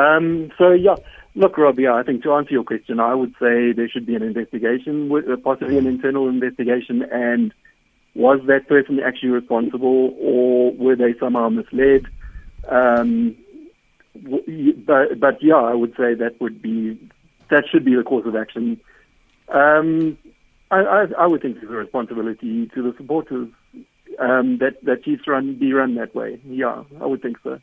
Um, 0.00 0.50
so 0.56 0.70
yeah, 0.70 0.96
Look, 1.36 1.56
Rob, 1.58 1.78
yeah, 1.78 1.94
I 1.94 2.02
think 2.02 2.24
to 2.24 2.32
answer 2.32 2.52
your 2.52 2.64
question, 2.64 2.98
I 2.98 3.14
would 3.14 3.32
say 3.40 3.72
there 3.72 3.88
should 3.88 4.04
be 4.04 4.16
an 4.16 4.22
investigation, 4.22 5.10
uh, 5.12 5.36
possibly 5.36 5.78
an 5.78 5.86
internal 5.86 6.28
investigation, 6.28 7.02
and 7.02 7.54
was 8.14 8.40
that 8.48 8.66
person 8.66 8.98
actually 8.98 9.30
responsible 9.30 10.16
or 10.18 10.72
were 10.72 10.96
they 10.96 11.14
somehow 11.20 11.48
misled? 11.48 12.06
Um, 12.68 13.36
but, 14.86 15.20
but 15.20 15.40
yeah, 15.40 15.54
I 15.54 15.74
would 15.74 15.92
say 15.92 16.14
that 16.14 16.40
would 16.40 16.60
be, 16.60 16.98
that 17.48 17.64
should 17.70 17.84
be 17.84 17.94
the 17.94 18.02
course 18.02 18.26
of 18.26 18.34
action. 18.34 18.80
Um, 19.48 20.18
I, 20.72 20.80
I, 20.80 21.06
I 21.16 21.26
would 21.28 21.42
think 21.42 21.58
it's 21.58 21.70
a 21.70 21.74
responsibility 21.74 22.68
to 22.74 22.82
the 22.82 22.94
supporters 22.96 23.48
um, 24.18 24.58
that, 24.58 24.84
that 24.84 25.04
Chiefs 25.04 25.28
run, 25.28 25.54
be 25.54 25.72
run 25.72 25.94
that 25.94 26.12
way. 26.12 26.40
Yeah, 26.44 26.82
I 27.00 27.06
would 27.06 27.22
think 27.22 27.36
so 27.44 27.60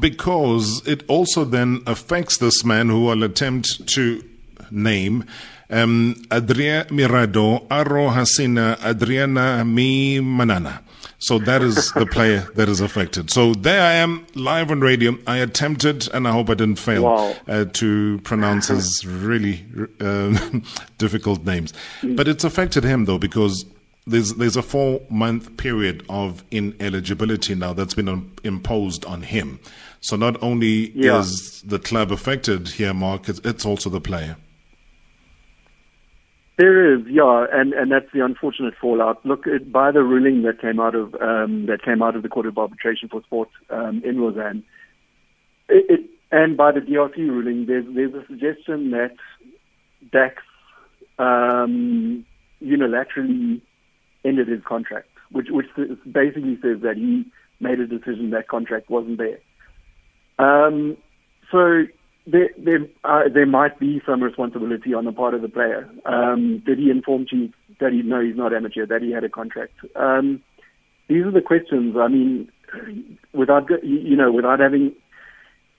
because 0.00 0.86
it 0.86 1.04
also 1.08 1.44
then 1.44 1.82
affects 1.86 2.38
this 2.38 2.64
man 2.64 2.88
who 2.88 3.08
I'll 3.08 3.22
attempt 3.22 3.86
to 3.88 4.22
name. 4.70 5.24
Um, 5.70 6.22
Adria 6.30 6.84
Mirado, 6.90 7.66
Aro 7.68 8.12
Hasina, 8.12 8.78
Adriana 8.84 9.64
Mi 9.64 10.20
Manana. 10.20 10.82
So 11.18 11.38
that 11.38 11.62
is 11.62 11.92
the 11.92 12.04
player 12.04 12.48
that 12.56 12.68
is 12.68 12.80
affected. 12.80 13.30
So 13.30 13.54
there 13.54 13.80
I 13.80 13.92
am, 13.92 14.26
live 14.34 14.72
on 14.72 14.80
radio. 14.80 15.16
I 15.24 15.36
attempted, 15.36 16.12
and 16.12 16.26
I 16.26 16.32
hope 16.32 16.50
I 16.50 16.54
didn't 16.54 16.80
fail, 16.80 17.04
wow. 17.04 17.36
uh, 17.46 17.64
to 17.64 18.18
pronounce 18.24 18.66
his 18.68 19.06
really 19.06 19.64
uh, 20.00 20.36
difficult 20.98 21.44
names. 21.44 21.72
But 22.02 22.26
it's 22.26 22.42
affected 22.42 22.82
him, 22.82 23.04
though, 23.04 23.18
because 23.18 23.64
there's 24.06 24.34
there's 24.34 24.56
a 24.56 24.62
four 24.62 25.00
month 25.10 25.56
period 25.56 26.04
of 26.08 26.44
ineligibility 26.50 27.54
now 27.54 27.72
that's 27.72 27.94
been 27.94 28.08
um, 28.08 28.32
imposed 28.42 29.04
on 29.04 29.22
him. 29.22 29.60
So 30.00 30.16
not 30.16 30.42
only 30.42 30.90
yeah. 30.90 31.20
is 31.20 31.62
the 31.62 31.78
club 31.78 32.10
affected 32.10 32.68
here, 32.68 32.92
Mark, 32.92 33.28
it's, 33.28 33.40
it's, 33.44 33.64
also 33.64 33.88
the 33.88 34.00
player. 34.00 34.36
There 36.58 36.94
is, 36.94 37.06
yeah, 37.08 37.46
and, 37.52 37.72
and 37.72 37.92
that's 37.92 38.10
the 38.12 38.24
unfortunate 38.24 38.74
fallout. 38.80 39.24
Look, 39.24 39.46
it, 39.46 39.70
by 39.70 39.92
the 39.92 40.02
ruling 40.02 40.42
that 40.42 40.60
came 40.60 40.80
out 40.80 40.96
of 40.96 41.14
um, 41.14 41.66
that 41.66 41.82
came 41.84 42.02
out 42.02 42.16
of 42.16 42.22
the 42.22 42.28
Court 42.28 42.46
of 42.46 42.58
Arbitration 42.58 43.08
for 43.08 43.22
Sport 43.22 43.48
um, 43.70 44.02
in 44.04 44.20
Lausanne, 44.20 44.64
it, 45.68 45.86
it, 45.88 46.10
and 46.32 46.56
by 46.56 46.72
the 46.72 46.80
DRC 46.80 47.16
ruling, 47.16 47.66
there's 47.66 47.86
there's 47.94 48.14
a 48.14 48.26
suggestion 48.26 48.90
that 48.90 49.14
Dax 50.10 50.42
um, 51.18 52.24
unilaterally 52.60 53.60
ended 54.24 54.48
his 54.48 54.62
contract, 54.64 55.08
which 55.30 55.48
which 55.50 55.66
basically 56.10 56.58
says 56.62 56.80
that 56.82 56.96
he 56.96 57.24
made 57.60 57.80
a 57.80 57.86
decision 57.86 58.30
that 58.30 58.48
contract 58.48 58.90
wasn't 58.90 59.18
there. 59.18 59.38
Um, 60.38 60.96
so 61.50 61.84
there 62.26 62.50
there 62.58 62.86
uh, 63.04 63.28
there 63.32 63.46
might 63.46 63.78
be 63.78 64.00
some 64.06 64.22
responsibility 64.22 64.94
on 64.94 65.04
the 65.04 65.12
part 65.12 65.34
of 65.34 65.42
the 65.42 65.48
player. 65.48 65.88
Um, 66.04 66.62
did 66.64 66.78
he 66.78 66.90
inform 66.90 67.26
Chief 67.26 67.50
that 67.80 67.92
he 67.92 68.02
no 68.02 68.20
he's 68.20 68.36
not 68.36 68.54
amateur 68.54 68.86
that 68.86 69.02
he 69.02 69.12
had 69.12 69.24
a 69.24 69.28
contract? 69.28 69.74
Um, 69.96 70.42
these 71.08 71.24
are 71.24 71.30
the 71.30 71.42
questions. 71.42 71.96
I 71.98 72.08
mean, 72.08 72.50
without 73.32 73.68
you 73.82 74.16
know 74.16 74.32
without 74.32 74.60
having 74.60 74.94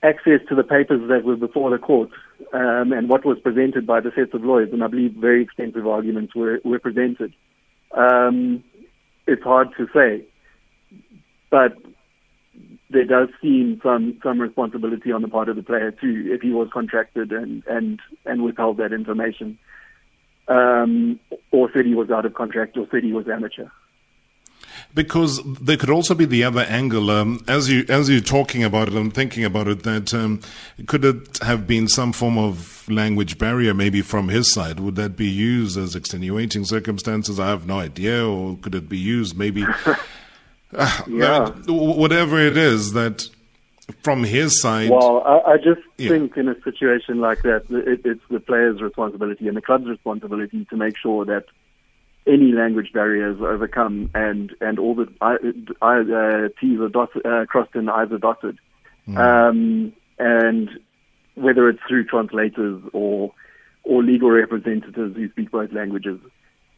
access 0.03 0.41
to 0.49 0.55
the 0.55 0.63
papers 0.63 1.07
that 1.07 1.23
were 1.23 1.37
before 1.37 1.69
the 1.69 1.77
court 1.77 2.09
um, 2.53 2.91
and 2.91 3.07
what 3.07 3.25
was 3.25 3.39
presented 3.39 3.87
by 3.87 4.01
the 4.01 4.11
sets 4.13 4.33
of 4.33 4.43
lawyers, 4.43 4.69
and 4.73 4.83
I 4.83 4.87
believe 4.87 5.13
very 5.13 5.41
extensive 5.41 5.87
arguments 5.87 6.35
were, 6.35 6.59
were 6.65 6.79
presented. 6.79 7.33
Um, 7.93 8.63
it's 9.27 9.43
hard 9.43 9.69
to 9.77 9.87
say, 9.93 10.25
but 11.49 11.77
there 12.89 13.05
does 13.05 13.29
seem 13.41 13.79
some 13.83 14.19
some 14.23 14.39
responsibility 14.39 15.11
on 15.11 15.21
the 15.21 15.27
part 15.27 15.49
of 15.49 15.55
the 15.55 15.63
player 15.63 15.91
too, 15.91 16.29
if 16.31 16.41
he 16.41 16.51
was 16.51 16.69
contracted 16.73 17.31
and 17.31 17.63
and 17.67 17.99
and 18.25 18.43
withheld 18.43 18.77
that 18.77 18.93
information, 18.93 19.57
um, 20.47 21.19
or 21.51 21.69
said 21.73 21.85
he 21.85 21.95
was 21.95 22.09
out 22.09 22.25
of 22.25 22.33
contract, 22.33 22.77
or 22.77 22.87
said 22.91 23.03
he 23.03 23.13
was 23.13 23.27
amateur 23.27 23.67
because 24.93 25.41
there 25.43 25.77
could 25.77 25.89
also 25.89 26.13
be 26.13 26.25
the 26.25 26.43
other 26.43 26.61
angle. 26.61 27.09
Um, 27.09 27.43
as 27.47 27.69
you 27.69 27.85
as 27.89 28.09
you're 28.09 28.21
talking 28.21 28.63
about 28.63 28.89
it, 28.89 28.95
I'm 28.95 29.11
thinking 29.11 29.43
about 29.43 29.67
it. 29.67 29.83
That 29.83 30.13
um, 30.13 30.41
could 30.87 31.03
it 31.03 31.39
have 31.39 31.65
been 31.65 31.87
some 31.87 32.13
form 32.13 32.37
of 32.37 32.87
language 32.89 33.37
barrier, 33.37 33.73
maybe 33.73 34.01
from 34.01 34.29
his 34.29 34.53
side? 34.53 34.79
Would 34.79 34.95
that 34.95 35.15
be 35.15 35.27
used 35.27 35.77
as 35.77 35.95
extenuating 35.95 36.65
circumstances? 36.65 37.39
I 37.39 37.47
have 37.47 37.65
no 37.65 37.79
idea. 37.79 38.25
Or 38.25 38.57
could 38.57 38.75
it 38.75 38.87
be 38.87 38.97
used 38.97 39.37
maybe? 39.37 39.65
uh, 40.75 41.01
yeah. 41.07 41.49
whatever 41.67 42.39
it 42.39 42.57
is 42.57 42.93
that 42.93 43.27
from 44.01 44.23
his 44.23 44.61
side. 44.61 44.89
Well, 44.89 45.23
I, 45.25 45.53
I 45.53 45.57
just 45.57 45.81
yeah. 45.97 46.09
think 46.09 46.37
in 46.37 46.47
a 46.47 46.61
situation 46.61 47.19
like 47.19 47.41
that, 47.41 47.65
it, 47.69 48.01
it's 48.05 48.23
the 48.29 48.39
player's 48.39 48.81
responsibility 48.81 49.47
and 49.47 49.57
the 49.57 49.61
club's 49.61 49.87
responsibility 49.87 50.65
to 50.65 50.77
make 50.77 50.97
sure 50.97 51.25
that 51.25 51.45
any 52.25 52.51
language 52.51 52.91
barriers 52.93 53.37
overcome 53.41 54.09
and, 54.13 54.51
and 54.61 54.79
all 54.79 54.95
the 54.95 55.07
I, 55.21 55.35
I, 55.81 55.99
uh, 55.99 56.49
T's 56.59 56.79
are 56.79 56.89
dot, 56.89 57.09
uh, 57.25 57.45
crossed 57.47 57.75
and 57.75 57.89
I's 57.89 58.11
are 58.11 58.17
dotted. 58.17 58.59
Mm. 59.07 59.17
Um, 59.17 59.93
and 60.19 60.69
whether 61.35 61.67
it's 61.69 61.79
through 61.87 62.05
translators 62.05 62.81
or 62.93 63.33
or 63.83 64.01
legal 64.01 64.31
representatives 64.31 65.15
who 65.15 65.29
speak 65.31 65.51
both 65.51 65.73
languages, 65.73 66.17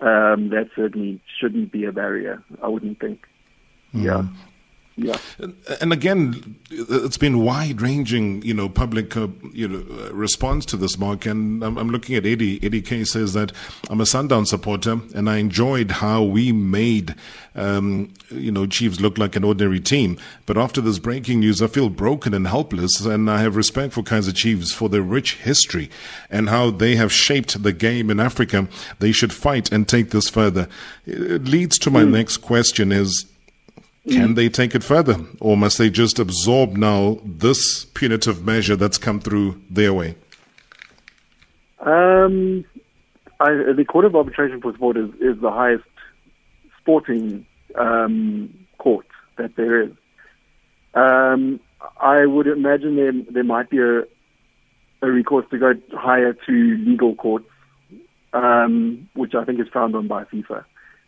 um, 0.01 0.49
that 0.49 0.69
certainly 0.75 1.21
shouldn't 1.39 1.71
be 1.71 1.85
a 1.85 1.91
barrier. 1.91 2.43
I 2.63 2.67
wouldn't 2.67 2.99
think. 2.99 3.27
Mm. 3.93 4.03
Yeah. 4.03 4.23
Yeah. 4.97 5.17
And 5.81 5.91
again, 5.91 6.55
it's 6.71 7.17
been 7.17 7.39
wide-ranging, 7.39 8.43
you 8.43 8.53
know, 8.53 8.69
public, 8.69 9.17
uh, 9.17 9.27
you 9.51 9.67
know, 9.67 10.05
uh, 10.05 10.13
response 10.13 10.65
to 10.67 10.77
this, 10.77 10.97
Mark. 10.97 11.25
And 11.25 11.61
I'm, 11.65 11.77
I'm, 11.77 11.89
looking 11.89 12.15
at 12.15 12.25
Eddie. 12.25 12.63
Eddie 12.63 12.81
K 12.81 13.03
says 13.03 13.33
that 13.33 13.51
I'm 13.89 13.99
a 13.99 14.05
Sundown 14.05 14.45
supporter, 14.45 15.01
and 15.13 15.29
I 15.29 15.37
enjoyed 15.37 15.91
how 15.91 16.23
we 16.23 16.53
made, 16.53 17.13
um, 17.55 18.13
you 18.31 18.53
know, 18.53 18.65
Chiefs 18.65 19.01
look 19.01 19.17
like 19.17 19.35
an 19.35 19.43
ordinary 19.43 19.81
team. 19.81 20.17
But 20.45 20.57
after 20.57 20.79
this 20.79 20.97
breaking 20.97 21.41
news, 21.41 21.61
I 21.61 21.67
feel 21.67 21.89
broken 21.89 22.33
and 22.33 22.47
helpless, 22.47 23.01
and 23.01 23.29
I 23.29 23.41
have 23.41 23.57
respect 23.57 23.91
for 23.91 24.01
Kaizer 24.01 24.33
Chiefs 24.33 24.71
for 24.71 24.87
their 24.87 25.01
rich 25.01 25.35
history 25.35 25.89
and 26.29 26.47
how 26.47 26.71
they 26.71 26.95
have 26.95 27.11
shaped 27.11 27.61
the 27.61 27.73
game 27.73 28.09
in 28.09 28.21
Africa. 28.21 28.69
They 28.99 29.11
should 29.11 29.33
fight 29.33 29.73
and 29.73 29.89
take 29.89 30.11
this 30.11 30.29
further. 30.29 30.69
It 31.05 31.43
leads 31.43 31.77
to 31.79 31.91
my 31.91 32.03
mm. 32.03 32.11
next 32.11 32.37
question: 32.37 32.93
Is 32.93 33.25
can 34.09 34.29
mm. 34.29 34.35
they 34.35 34.49
take 34.49 34.75
it 34.75 34.83
further, 34.83 35.17
or 35.39 35.57
must 35.57 35.77
they 35.77 35.89
just 35.89 36.19
absorb 36.19 36.77
now 36.77 37.17
this 37.23 37.85
punitive 37.85 38.45
measure 38.45 38.75
that's 38.75 38.97
come 38.99 39.19
through 39.19 39.59
their 39.69 39.93
way? 39.93 40.15
Um, 41.79 42.65
I, 43.39 43.49
the 43.75 43.85
Court 43.87 44.05
of 44.05 44.15
Arbitration 44.15 44.61
for 44.61 44.73
Sport 44.73 44.97
is, 44.97 45.09
is 45.19 45.41
the 45.41 45.51
highest 45.51 45.85
sporting 46.79 47.45
um, 47.75 48.53
court 48.77 49.07
that 49.37 49.55
there 49.55 49.81
is. 49.81 49.91
Um, 50.93 51.59
I 51.99 52.25
would 52.25 52.47
imagine 52.47 52.95
there 52.95 53.11
there 53.31 53.43
might 53.43 53.69
be 53.69 53.79
a, 53.79 54.03
a 55.01 55.11
recourse 55.11 55.45
to 55.51 55.57
go 55.57 55.73
higher 55.93 56.33
to 56.33 56.77
legal 56.85 57.15
courts, 57.15 57.49
um, 58.33 59.09
which 59.15 59.33
I 59.35 59.43
think 59.45 59.59
is 59.59 59.67
frowned 59.67 59.95
on 59.95 60.07
by 60.07 60.23
FIFA. 60.25 60.63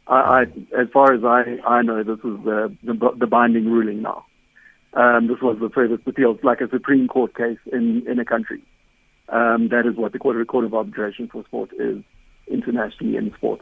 I, 0.10 0.16
I, 0.16 0.42
as 0.80 0.88
far 0.94 1.14
as 1.14 1.24
I, 1.24 1.58
I 1.68 1.82
know, 1.82 2.04
this 2.04 2.20
is 2.20 2.44
the, 2.44 2.76
the, 2.84 3.12
the 3.20 3.28
binding 3.28 3.66
ruling 3.66 4.02
now. 4.02 4.26
Um, 4.94 5.28
this 5.28 5.38
was 5.42 5.58
the 5.60 5.70
furthest 5.70 6.08
appeal, 6.08 6.40
like 6.44 6.62
a 6.62 6.70
Supreme 6.70 7.08
Court 7.08 7.36
case 7.36 7.60
in, 7.72 8.04
in 8.08 8.20
a 8.20 8.26
country. 8.26 8.64
Um, 9.30 9.70
that 9.70 9.86
is 9.86 9.98
what 9.98 10.14
the 10.14 10.20
Court, 10.20 10.48
Court 10.48 10.66
of 10.66 10.74
Arbitration 10.74 11.28
for 11.28 11.44
Sport 11.44 11.72
is 11.78 12.04
internationally 12.48 13.18
in 13.18 13.34
sport. 13.36 13.62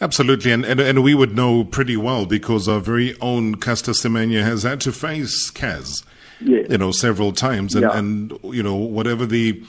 Absolutely, 0.00 0.52
and, 0.52 0.64
and, 0.64 0.80
and 0.80 1.02
we 1.02 1.14
would 1.14 1.34
know 1.34 1.64
pretty 1.64 1.96
well 1.96 2.26
because 2.26 2.68
our 2.68 2.80
very 2.80 3.18
own 3.20 3.56
Caster 3.56 3.92
Semenya 3.92 4.42
has 4.42 4.62
had 4.62 4.80
to 4.82 4.92
face 4.92 5.50
CAS, 5.50 6.04
yes. 6.40 6.66
you 6.70 6.78
know, 6.78 6.90
several 6.90 7.32
times, 7.32 7.74
and, 7.74 7.82
yeah. 7.82 7.96
and 7.96 8.38
you 8.44 8.62
know 8.62 8.76
whatever 8.76 9.26
the 9.26 9.62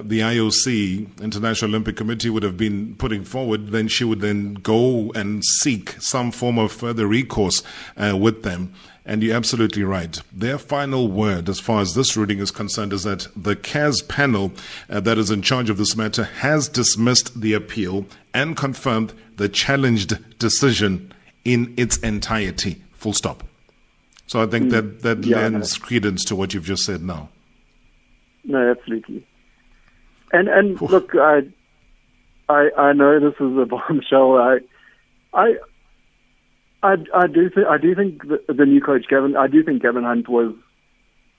the 0.00 0.20
IOC, 0.20 1.20
International 1.20 1.70
Olympic 1.70 1.96
Committee, 1.96 2.30
would 2.30 2.42
have 2.42 2.56
been 2.56 2.94
putting 2.96 3.24
forward, 3.24 3.68
then 3.68 3.88
she 3.88 4.04
would 4.04 4.20
then 4.20 4.54
go 4.54 5.12
and 5.14 5.44
seek 5.44 6.00
some 6.00 6.30
form 6.30 6.58
of 6.58 6.72
further 6.72 7.06
recourse 7.06 7.62
uh, 7.96 8.16
with 8.16 8.42
them. 8.42 8.72
And 9.04 9.22
you're 9.22 9.36
absolutely 9.36 9.82
right. 9.82 10.20
Their 10.32 10.58
final 10.58 11.08
word, 11.08 11.48
as 11.48 11.58
far 11.58 11.80
as 11.80 11.94
this 11.94 12.16
ruling 12.16 12.38
is 12.38 12.52
concerned, 12.52 12.92
is 12.92 13.02
that 13.02 13.26
the 13.34 13.56
CAS 13.56 14.00
panel 14.02 14.52
uh, 14.88 15.00
that 15.00 15.18
is 15.18 15.30
in 15.30 15.42
charge 15.42 15.68
of 15.68 15.76
this 15.76 15.96
matter 15.96 16.24
has 16.24 16.68
dismissed 16.68 17.40
the 17.40 17.52
appeal 17.52 18.06
and 18.34 18.56
confirmed 18.56 19.12
the 19.36 19.48
challenged 19.48 20.38
decision 20.38 21.12
in 21.44 21.74
its 21.76 21.96
entirety. 21.98 22.82
Full 22.92 23.12
stop. 23.12 23.44
So 24.26 24.42
I 24.42 24.46
think 24.46 24.66
mm. 24.66 24.70
that, 24.70 25.02
that 25.02 25.24
yeah, 25.24 25.36
lends 25.36 25.76
credence 25.76 26.24
to 26.26 26.36
what 26.36 26.54
you've 26.54 26.64
just 26.64 26.84
said 26.84 27.02
now. 27.02 27.28
No, 28.44 28.70
absolutely. 28.70 29.26
And 30.32 30.48
and 30.48 30.80
Oof. 30.80 30.90
look, 30.90 31.10
I, 31.14 31.42
I 32.48 32.70
I 32.76 32.92
know 32.92 33.20
this 33.20 33.34
is 33.34 33.56
a 33.58 33.66
bombshell. 33.88 34.36
I 34.36 34.58
I 35.34 35.56
I, 36.82 36.96
I 37.14 37.26
do 37.26 37.50
think 37.50 37.66
I 37.66 37.78
do 37.78 37.94
think 37.94 38.22
the, 38.22 38.52
the 38.52 38.64
new 38.64 38.80
coach 38.80 39.06
Gavin 39.08 39.36
I 39.36 39.46
do 39.46 39.62
think 39.62 39.82
Gavin 39.82 40.04
Hunt 40.04 40.28
was 40.28 40.54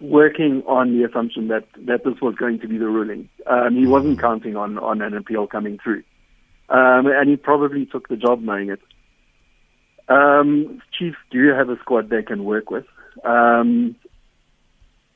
working 0.04 0.64
on 0.68 0.98
the 0.98 1.06
assumption 1.06 1.48
that, 1.48 1.66
that 1.86 2.04
this 2.04 2.20
was 2.22 2.36
going 2.36 2.60
to 2.60 2.68
be 2.68 2.78
the 2.78 2.88
ruling. 2.88 3.30
Um, 3.48 3.76
he 3.76 3.88
wasn't 3.88 4.20
counting 4.20 4.58
on, 4.58 4.78
on 4.78 5.02
an 5.02 5.16
appeal 5.16 5.48
coming 5.48 5.80
through. 5.82 6.04
Um, 6.70 7.08
and 7.08 7.30
he 7.30 7.36
probably 7.36 7.86
took 7.86 8.08
the 8.08 8.16
job 8.16 8.42
knowing 8.42 8.70
it. 8.70 8.80
Um, 10.10 10.82
Chiefs 10.98 11.18
do 11.32 11.50
have 11.50 11.70
a 11.70 11.78
squad 11.80 12.10
they 12.10 12.24
can 12.24 12.44
work 12.44 12.70
with. 12.72 12.86
Um, 13.24 13.96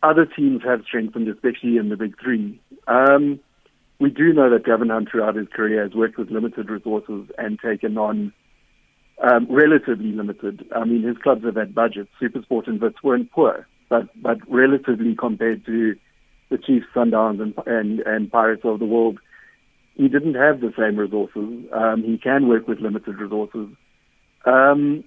other 0.04 0.26
teams 0.26 0.62
have 0.64 0.84
strengthened, 0.86 1.28
especially 1.28 1.78
in 1.78 1.90
the 1.90 1.98
big 1.98 2.16
three. 2.22 2.62
Um, 2.88 3.40
we 4.00 4.12
do 4.12 4.32
know 4.32 4.50
that 4.52 4.66
Gavin 4.66 4.90
Hunt 4.90 5.10
throughout 5.10 5.36
his 5.36 5.48
career 5.48 5.84
has 5.84 5.94
worked 5.94 6.18
with 6.18 6.30
limited 6.30 6.70
resources 6.70 7.30
and 7.38 7.60
taken 7.60 7.98
on 7.98 8.32
um, 9.24 9.48
relatively 9.50 10.12
limited. 10.12 10.66
I 10.76 10.86
mean, 10.86 11.02
his 11.04 11.18
clubs 11.18 11.44
have 11.44 11.56
had 11.56 11.74
budgets. 11.74 12.10
Supersport 12.22 12.68
and 12.68 12.80
Wits 12.80 13.02
weren't 13.04 13.32
poor, 13.32 13.68
but 13.90 14.10
but 14.22 14.38
relatively 14.48 15.16
compared 15.16 15.66
to 15.66 15.96
the 16.50 16.58
Chiefs, 16.58 16.86
Sundowns, 16.96 17.42
and 17.42 17.54
and, 17.66 18.00
and 18.02 18.32
Pirates 18.32 18.62
of 18.64 18.80
the 18.80 18.86
world, 18.86 19.20
he 19.98 20.08
didn't 20.08 20.36
have 20.36 20.62
the 20.62 20.72
same 20.78 20.98
resources. 20.98 21.66
Um, 21.74 22.04
he 22.04 22.18
can 22.18 22.48
work 22.48 22.68
with 22.68 22.80
limited 22.80 23.18
resources. 23.18 23.70
Um, 24.46 25.04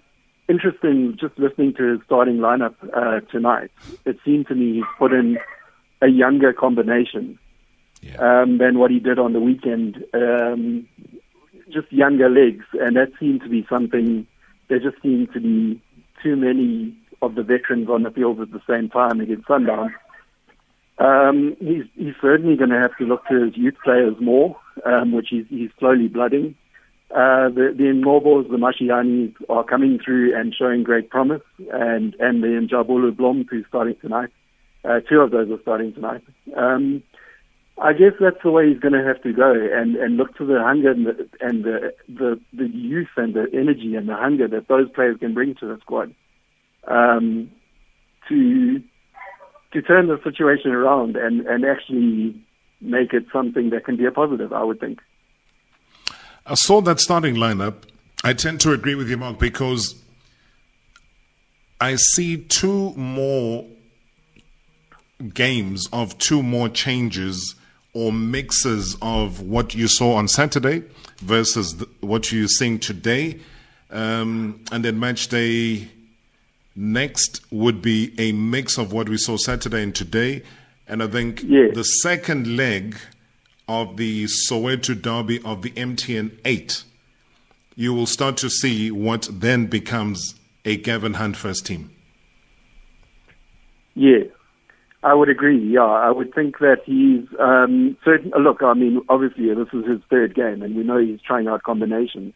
interesting, 0.49 1.16
just 1.18 1.38
listening 1.38 1.75
to 1.75 1.92
his 1.92 2.00
starting 2.04 2.38
lineup 2.38 2.75
uh, 2.94 3.20
tonight, 3.30 3.70
it 4.04 4.18
seemed 4.25 4.49
to 4.49 4.54
me 4.54 4.75
he's 4.75 4.85
put 4.99 5.12
in 5.12 5.38
a 6.02 6.09
younger 6.09 6.52
combination 6.52 7.38
yeah. 8.02 8.16
um, 8.16 8.59
than 8.59 8.78
what 8.78 8.90
he 8.90 8.99
did 8.99 9.18
on 9.18 9.32
the 9.32 9.40
weekend. 9.40 10.04
Um, 10.12 10.88
just 11.73 11.92
younger 11.92 12.28
legs, 12.28 12.64
and 12.73 12.97
that 12.97 13.12
seemed 13.20 13.42
to 13.42 13.49
be 13.49 13.64
something. 13.70 14.26
There 14.68 14.80
just 14.80 15.00
seemed 15.02 15.32
to 15.35 15.40
be 15.40 15.80
too 16.20 16.35
many 16.35 16.97
of 17.23 17.37
the 17.37 17.42
veterans 17.44 17.88
on 17.88 18.02
the 18.02 18.11
field 18.11 18.40
at 18.40 18.50
the 18.50 18.62
same 18.68 18.88
time 18.88 19.20
against 19.20 19.47
Sundown. 19.47 19.94
Um, 21.00 21.57
he's, 21.61 21.85
he's 21.97 22.14
certainly 22.21 22.57
going 22.57 22.71
to 22.71 22.78
have 22.78 22.97
to 22.99 23.04
look 23.04 23.26
to 23.28 23.47
his 23.47 23.57
youth 23.57 23.75
players 23.83 24.14
more, 24.21 24.57
um, 24.85 25.12
which 25.12 25.28
he's, 25.30 25.47
he's 25.49 25.71
slowly 25.78 26.09
blooding. 26.09 26.54
Uh, 27.11 27.49
the, 27.49 27.75
the 27.76 27.85
Ngcobos, 27.85 28.50
the 28.50 28.59
Mashianis 28.59 29.35
are 29.49 29.64
coming 29.64 29.99
through 30.04 30.38
and 30.38 30.54
showing 30.54 30.83
great 30.83 31.09
promise, 31.11 31.42
and, 31.73 32.14
and 32.21 32.42
the 32.42 32.49
Njabulo 32.49 33.16
Blom, 33.16 33.47
who's 33.50 33.64
starting 33.69 33.97
tonight. 34.00 34.28
Uh, 34.85 35.00
two 35.09 35.21
of 35.21 35.30
those 35.30 35.50
are 35.50 35.61
starting 35.62 35.92
tonight. 35.92 36.23
Um, 36.57 37.02
I 37.83 37.95
guess 37.95 38.12
that's 38.21 38.42
the 38.45 38.50
way 38.50 38.69
he's 38.69 38.78
going 38.78 38.92
to 38.92 39.02
have 39.02 39.23
to 39.23 39.33
go, 39.33 39.52
and, 39.52 39.97
and 39.97 40.19
look 40.19 40.37
to 40.37 40.45
the 40.45 40.61
hunger 40.62 40.90
and 40.90 41.07
the, 41.07 41.28
and 41.40 41.64
the, 41.64 41.95
the 42.09 42.40
the 42.52 42.69
youth 42.69 43.09
and 43.16 43.33
the 43.33 43.47
energy 43.54 43.95
and 43.97 44.07
the 44.07 44.16
hunger 44.16 44.47
that 44.49 44.69
those 44.69 44.90
players 44.90 45.16
can 45.19 45.33
bring 45.33 45.54
to 45.57 45.66
the 45.66 45.78
squad, 45.80 46.14
um, 46.87 47.50
to 48.28 48.83
to 49.72 49.82
turn 49.82 50.08
the 50.08 50.20
situation 50.22 50.72
around 50.72 51.16
and, 51.16 51.46
and 51.46 51.64
actually 51.64 52.40
make 52.80 53.12
it 53.12 53.26
something 53.32 53.70
that 53.70 53.84
can 53.84 53.96
be 53.96 54.06
a 54.06 54.10
positive. 54.10 54.52
I 54.52 54.64
would 54.64 54.80
think. 54.80 55.00
I 56.46 56.54
saw 56.54 56.80
that 56.82 57.00
starting 57.00 57.36
lineup. 57.36 57.74
I 58.24 58.32
tend 58.32 58.60
to 58.60 58.72
agree 58.72 58.94
with 58.94 59.08
you, 59.08 59.16
Mark, 59.16 59.38
because 59.38 59.94
I 61.80 61.96
see 61.96 62.38
two 62.38 62.92
more 62.94 63.66
games 65.32 65.88
of 65.92 66.16
two 66.18 66.42
more 66.42 66.68
changes 66.68 67.54
or 67.92 68.12
mixes 68.12 68.96
of 69.02 69.40
what 69.40 69.74
you 69.74 69.88
saw 69.88 70.14
on 70.14 70.28
Saturday 70.28 70.82
versus 71.18 71.76
the, 71.76 71.88
what 72.00 72.32
you're 72.32 72.48
seeing 72.48 72.78
today. 72.78 73.40
Um, 73.90 74.64
and 74.70 74.84
then 74.84 75.00
match 75.00 75.28
day 75.28 75.88
next 76.80 77.42
would 77.52 77.82
be 77.82 78.14
a 78.18 78.32
mix 78.32 78.78
of 78.78 78.92
what 78.92 79.08
we 79.08 79.18
saw 79.18 79.37
Saturday 79.37 79.82
and 79.82 79.94
today. 79.94 80.42
And 80.88 81.02
I 81.02 81.06
think 81.06 81.42
yes. 81.44 81.75
the 81.75 81.84
second 81.84 82.56
leg 82.56 82.96
of 83.68 83.96
the 83.96 84.25
Soweto 84.49 85.00
derby 85.00 85.40
of 85.45 85.62
the 85.62 85.71
MTN 85.73 86.38
8, 86.45 86.82
you 87.76 87.95
will 87.95 88.06
start 88.06 88.36
to 88.38 88.50
see 88.50 88.90
what 88.90 89.28
then 89.30 89.66
becomes 89.66 90.34
a 90.64 90.76
Gavin 90.76 91.14
Hunt 91.14 91.36
first 91.36 91.66
team. 91.66 91.90
Yeah, 93.95 94.25
I 95.02 95.14
would 95.14 95.28
agree. 95.28 95.58
Yeah, 95.58 95.82
I 95.82 96.10
would 96.10 96.34
think 96.34 96.58
that 96.58 96.78
he's 96.84 97.26
um, 97.38 97.97
certain. 98.04 98.32
Look, 98.38 98.62
I 98.62 98.75
mean, 98.75 99.02
obviously 99.08 99.52
this 99.54 99.69
is 99.73 99.86
his 99.86 100.00
third 100.08 100.34
game, 100.34 100.62
and 100.62 100.75
we 100.75 100.82
know 100.82 100.99
he's 100.99 101.21
trying 101.21 101.47
out 101.47 101.62
combinations. 101.62 102.32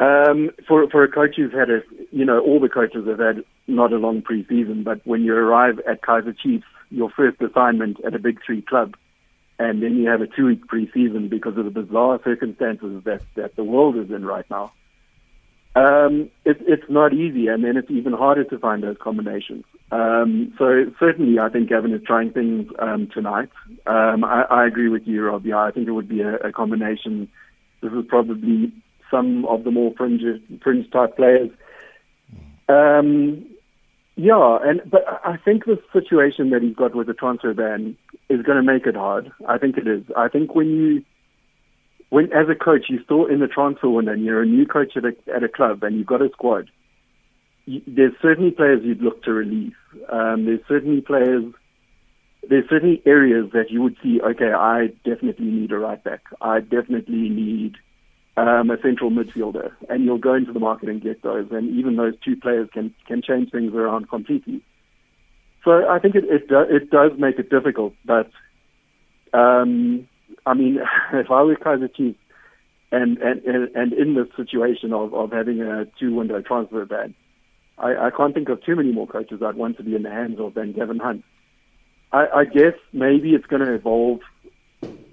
Um, 0.00 0.50
for 0.66 0.88
for 0.88 1.04
a 1.04 1.10
coach 1.10 1.36
who's 1.36 1.52
had 1.52 1.68
a, 1.68 1.82
you 2.10 2.24
know, 2.24 2.40
all 2.40 2.58
the 2.58 2.70
coaches 2.70 3.06
have 3.06 3.18
had 3.18 3.44
not 3.66 3.92
a 3.92 3.98
long 3.98 4.22
preseason, 4.22 4.82
but 4.82 5.06
when 5.06 5.22
you 5.22 5.34
arrive 5.34 5.78
at 5.80 6.00
Kaizer 6.00 6.36
Chiefs, 6.36 6.64
your 6.90 7.10
first 7.10 7.40
assignment 7.42 8.02
at 8.02 8.14
a 8.14 8.18
big 8.18 8.38
three 8.44 8.62
club, 8.62 8.96
and 9.58 9.82
then 9.82 9.96
you 9.96 10.08
have 10.08 10.22
a 10.22 10.26
two 10.26 10.46
week 10.46 10.66
preseason 10.66 11.28
because 11.28 11.58
of 11.58 11.66
the 11.66 11.70
bizarre 11.70 12.18
circumstances 12.24 13.04
that, 13.04 13.20
that 13.34 13.56
the 13.56 13.64
world 13.64 13.94
is 13.98 14.10
in 14.10 14.24
right 14.24 14.46
now. 14.50 14.72
Um, 15.76 16.30
it, 16.46 16.56
it's 16.66 16.88
not 16.88 17.12
easy, 17.12 17.48
and 17.48 17.62
then 17.62 17.76
it's 17.76 17.90
even 17.90 18.14
harder 18.14 18.44
to 18.44 18.58
find 18.58 18.82
those 18.82 18.96
combinations. 18.98 19.64
Um, 19.92 20.54
so 20.58 20.90
certainly, 20.98 21.38
I 21.38 21.50
think 21.50 21.68
Gavin 21.68 21.92
is 21.92 22.02
trying 22.06 22.32
things 22.32 22.72
um, 22.78 23.08
tonight. 23.12 23.50
Um, 23.86 24.24
I, 24.24 24.46
I 24.50 24.66
agree 24.66 24.88
with 24.88 25.06
you, 25.06 25.26
Rob. 25.26 25.44
Yeah, 25.44 25.58
I 25.58 25.70
think 25.70 25.86
it 25.86 25.92
would 25.92 26.08
be 26.08 26.22
a, 26.22 26.36
a 26.36 26.52
combination. 26.52 27.28
This 27.82 27.92
is 27.92 28.04
probably 28.08 28.72
some 29.10 29.44
of 29.46 29.64
the 29.64 29.70
more 29.70 29.92
fringe, 29.96 30.22
fringe 30.62 30.90
type 30.90 31.16
players. 31.16 31.50
Um, 32.68 33.46
yeah, 34.16 34.58
and 34.62 34.82
but 34.84 35.04
I 35.24 35.38
think 35.44 35.64
the 35.64 35.78
situation 35.92 36.50
that 36.50 36.62
he's 36.62 36.76
got 36.76 36.94
with 36.94 37.06
the 37.06 37.14
transfer 37.14 37.54
ban 37.54 37.96
is 38.28 38.42
going 38.42 38.58
to 38.58 38.62
make 38.62 38.86
it 38.86 38.94
hard. 38.94 39.32
I 39.48 39.56
think 39.58 39.78
it 39.78 39.86
is. 39.86 40.04
I 40.16 40.28
think 40.28 40.54
when 40.54 40.68
you, 40.68 41.04
when 42.10 42.26
as 42.26 42.48
a 42.50 42.54
coach, 42.54 42.86
you're 42.90 43.02
still 43.02 43.26
in 43.26 43.40
the 43.40 43.46
transfer 43.46 43.88
window 43.88 44.12
and 44.12 44.24
you're 44.24 44.42
a 44.42 44.46
new 44.46 44.66
coach 44.66 44.96
at 44.96 45.04
a, 45.04 45.16
at 45.34 45.42
a 45.42 45.48
club 45.48 45.82
and 45.82 45.96
you've 45.96 46.06
got 46.06 46.20
a 46.20 46.28
squad, 46.32 46.70
you, 47.64 47.80
there's 47.86 48.12
certainly 48.20 48.50
players 48.50 48.82
you'd 48.84 49.00
look 49.00 49.22
to 49.24 49.32
release. 49.32 49.74
Um, 50.12 50.44
there's 50.44 50.60
certainly 50.68 51.00
players, 51.00 51.44
there's 52.48 52.68
certainly 52.68 53.02
areas 53.06 53.50
that 53.54 53.70
you 53.70 53.80
would 53.82 53.96
see, 54.02 54.20
okay, 54.20 54.52
I 54.52 54.88
definitely 55.04 55.46
need 55.46 55.72
a 55.72 55.78
right 55.78 56.02
back. 56.02 56.24
I 56.40 56.60
definitely 56.60 57.30
need 57.30 57.76
um, 58.36 58.70
a 58.70 58.80
central 58.82 59.10
midfielder, 59.10 59.72
and 59.88 60.04
you'll 60.04 60.18
go 60.18 60.34
into 60.34 60.52
the 60.52 60.60
market 60.60 60.88
and 60.88 61.02
get 61.02 61.22
those. 61.22 61.48
And 61.50 61.76
even 61.76 61.96
those 61.96 62.14
two 62.24 62.36
players 62.36 62.68
can 62.72 62.94
can 63.06 63.22
change 63.22 63.50
things 63.50 63.74
around 63.74 64.08
completely. 64.08 64.62
So 65.64 65.88
I 65.88 65.98
think 65.98 66.14
it 66.14 66.24
it, 66.24 66.48
do, 66.48 66.60
it 66.60 66.90
does 66.90 67.12
make 67.18 67.38
it 67.38 67.50
difficult, 67.50 67.94
but 68.04 68.30
um, 69.32 70.08
I 70.46 70.54
mean, 70.54 70.78
if 71.12 71.30
I 71.30 71.42
were 71.42 71.56
Kaizer 71.56 71.94
Chiefs 71.94 72.18
and, 72.92 73.18
and 73.18 73.42
and 73.44 73.76
and 73.76 73.92
in 73.92 74.14
this 74.14 74.28
situation 74.36 74.92
of 74.92 75.14
of 75.14 75.32
having 75.32 75.60
a 75.60 75.86
two 75.98 76.14
window 76.14 76.40
transfer 76.40 76.84
ban, 76.86 77.14
I, 77.78 78.06
I 78.06 78.10
can't 78.16 78.34
think 78.34 78.48
of 78.48 78.62
too 78.64 78.76
many 78.76 78.92
more 78.92 79.06
coaches 79.06 79.40
I'd 79.44 79.56
want 79.56 79.76
to 79.78 79.82
be 79.82 79.94
in 79.94 80.02
the 80.02 80.10
hands 80.10 80.38
of 80.38 80.54
than 80.54 80.72
Gavin 80.72 80.98
Hunt. 80.98 81.24
I, 82.12 82.26
I 82.34 82.44
guess 82.44 82.74
maybe 82.92 83.30
it's 83.30 83.46
going 83.46 83.64
to 83.64 83.72
evolve 83.72 84.20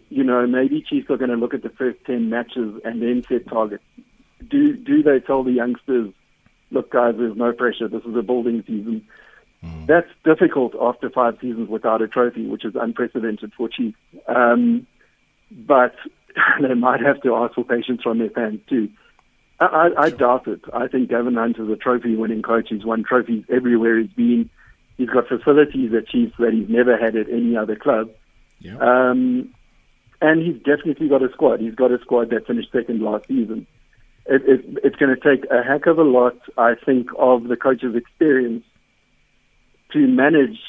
you 0.09 0.23
know, 0.23 0.45
maybe 0.47 0.81
Chiefs 0.87 1.09
are 1.09 1.17
going 1.17 1.29
to 1.29 1.35
look 1.35 1.53
at 1.53 1.63
the 1.63 1.69
first 1.69 1.99
10 2.05 2.29
matches 2.29 2.81
and 2.83 3.01
then 3.01 3.23
set 3.27 3.47
targets. 3.47 3.83
Do, 4.47 4.75
do 4.75 5.03
they 5.03 5.19
tell 5.19 5.43
the 5.43 5.51
youngsters, 5.51 6.13
look, 6.71 6.91
guys, 6.91 7.15
there's 7.17 7.35
no 7.35 7.51
pressure. 7.51 7.87
This 7.87 8.03
is 8.03 8.15
a 8.15 8.21
building 8.21 8.63
season. 8.65 9.05
Mm. 9.63 9.87
That's 9.87 10.07
difficult 10.23 10.73
after 10.79 11.09
five 11.09 11.37
seasons 11.41 11.69
without 11.69 12.01
a 12.01 12.07
trophy, 12.07 12.47
which 12.47 12.63
is 12.63 12.75
unprecedented 12.75 13.53
for 13.57 13.67
Chiefs. 13.67 13.97
Um, 14.27 14.85
but 15.51 15.95
they 16.61 16.73
might 16.73 17.01
have 17.01 17.21
to 17.23 17.35
ask 17.35 17.55
for 17.55 17.63
patience 17.63 18.01
from 18.03 18.19
their 18.19 18.29
fans 18.29 18.59
too. 18.69 18.89
I, 19.59 19.65
I, 19.65 20.03
I 20.03 20.09
doubt 20.11 20.47
it. 20.47 20.61
I 20.73 20.87
think 20.87 21.09
Gavin 21.09 21.35
Hunt 21.35 21.57
is 21.57 21.69
a 21.69 21.75
trophy-winning 21.75 22.43
coach. 22.43 22.67
He's 22.69 22.85
won 22.85 23.03
trophies 23.03 23.43
everywhere 23.49 23.99
he's 23.99 24.11
been. 24.11 24.49
He's 24.97 25.09
got 25.09 25.27
facilities 25.27 25.93
at 25.93 26.07
Chiefs 26.07 26.33
that 26.39 26.53
he's 26.53 26.69
never 26.69 26.97
had 26.97 27.15
at 27.15 27.29
any 27.29 27.55
other 27.57 27.75
club. 27.75 28.09
Yeah. 28.59 28.77
Um, 28.77 29.53
and 30.21 30.41
he's 30.41 30.57
definitely 30.57 31.09
got 31.09 31.23
a 31.23 31.31
squad. 31.31 31.59
He's 31.59 31.75
got 31.75 31.91
a 31.91 31.99
squad 31.99 32.29
that 32.31 32.47
finished 32.47 32.71
second 32.71 33.01
last 33.01 33.27
season. 33.27 33.67
It, 34.25 34.41
it, 34.45 34.79
it's 34.83 34.95
going 34.95 35.15
to 35.15 35.21
take 35.21 35.49
a 35.51 35.63
heck 35.63 35.85
of 35.85 35.97
a 35.97 36.03
lot, 36.03 36.37
I 36.57 36.73
think, 36.75 37.09
of 37.17 37.47
the 37.47 37.55
coach's 37.55 37.95
experience 37.95 38.63
to 39.93 39.99
manage 39.99 40.59